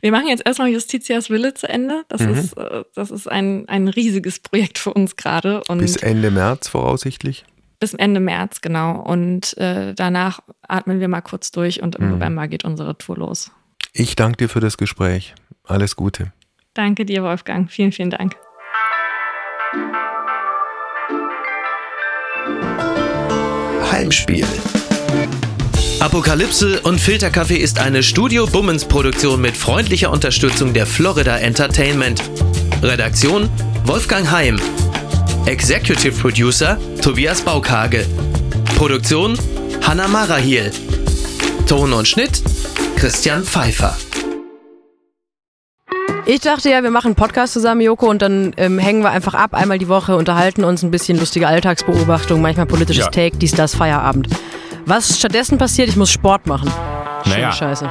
[0.00, 2.04] Wir machen jetzt erstmal Justitias Wille zu Ende.
[2.08, 2.34] Das mhm.
[2.34, 5.62] ist, äh, das ist ein, ein riesiges Projekt für uns gerade.
[5.68, 7.44] Bis Ende März voraussichtlich?
[7.80, 9.00] Bis Ende März, genau.
[9.00, 12.12] Und äh, danach atmen wir mal kurz durch und im mhm.
[12.12, 13.50] November geht unsere Tour los.
[13.92, 15.34] Ich danke dir für das Gespräch.
[15.64, 16.32] Alles Gute.
[16.74, 17.70] Danke dir, Wolfgang.
[17.70, 18.36] Vielen, vielen Dank.
[23.90, 24.46] Heimspiel.
[26.00, 32.22] Apokalypse und Filterkaffee ist eine Studio Bummens Produktion mit freundlicher Unterstützung der Florida Entertainment.
[32.82, 33.48] Redaktion
[33.84, 34.60] Wolfgang Heim.
[35.46, 38.06] Executive Producer Tobias Baukage.
[38.76, 39.36] Produktion
[39.82, 40.70] Hanna Marahiel.
[41.66, 42.42] Ton und Schnitt
[42.94, 43.96] Christian Pfeiffer.
[46.26, 49.34] Ich dachte ja, wir machen einen Podcast zusammen, Joko, und dann ähm, hängen wir einfach
[49.34, 53.10] ab, einmal die Woche, unterhalten uns ein bisschen lustige Alltagsbeobachtung, manchmal politisches ja.
[53.10, 54.28] Take, dies, das, Feierabend.
[54.88, 56.72] Was stattdessen passiert, ich muss Sport machen.
[57.26, 57.90] Naja, Scheiße.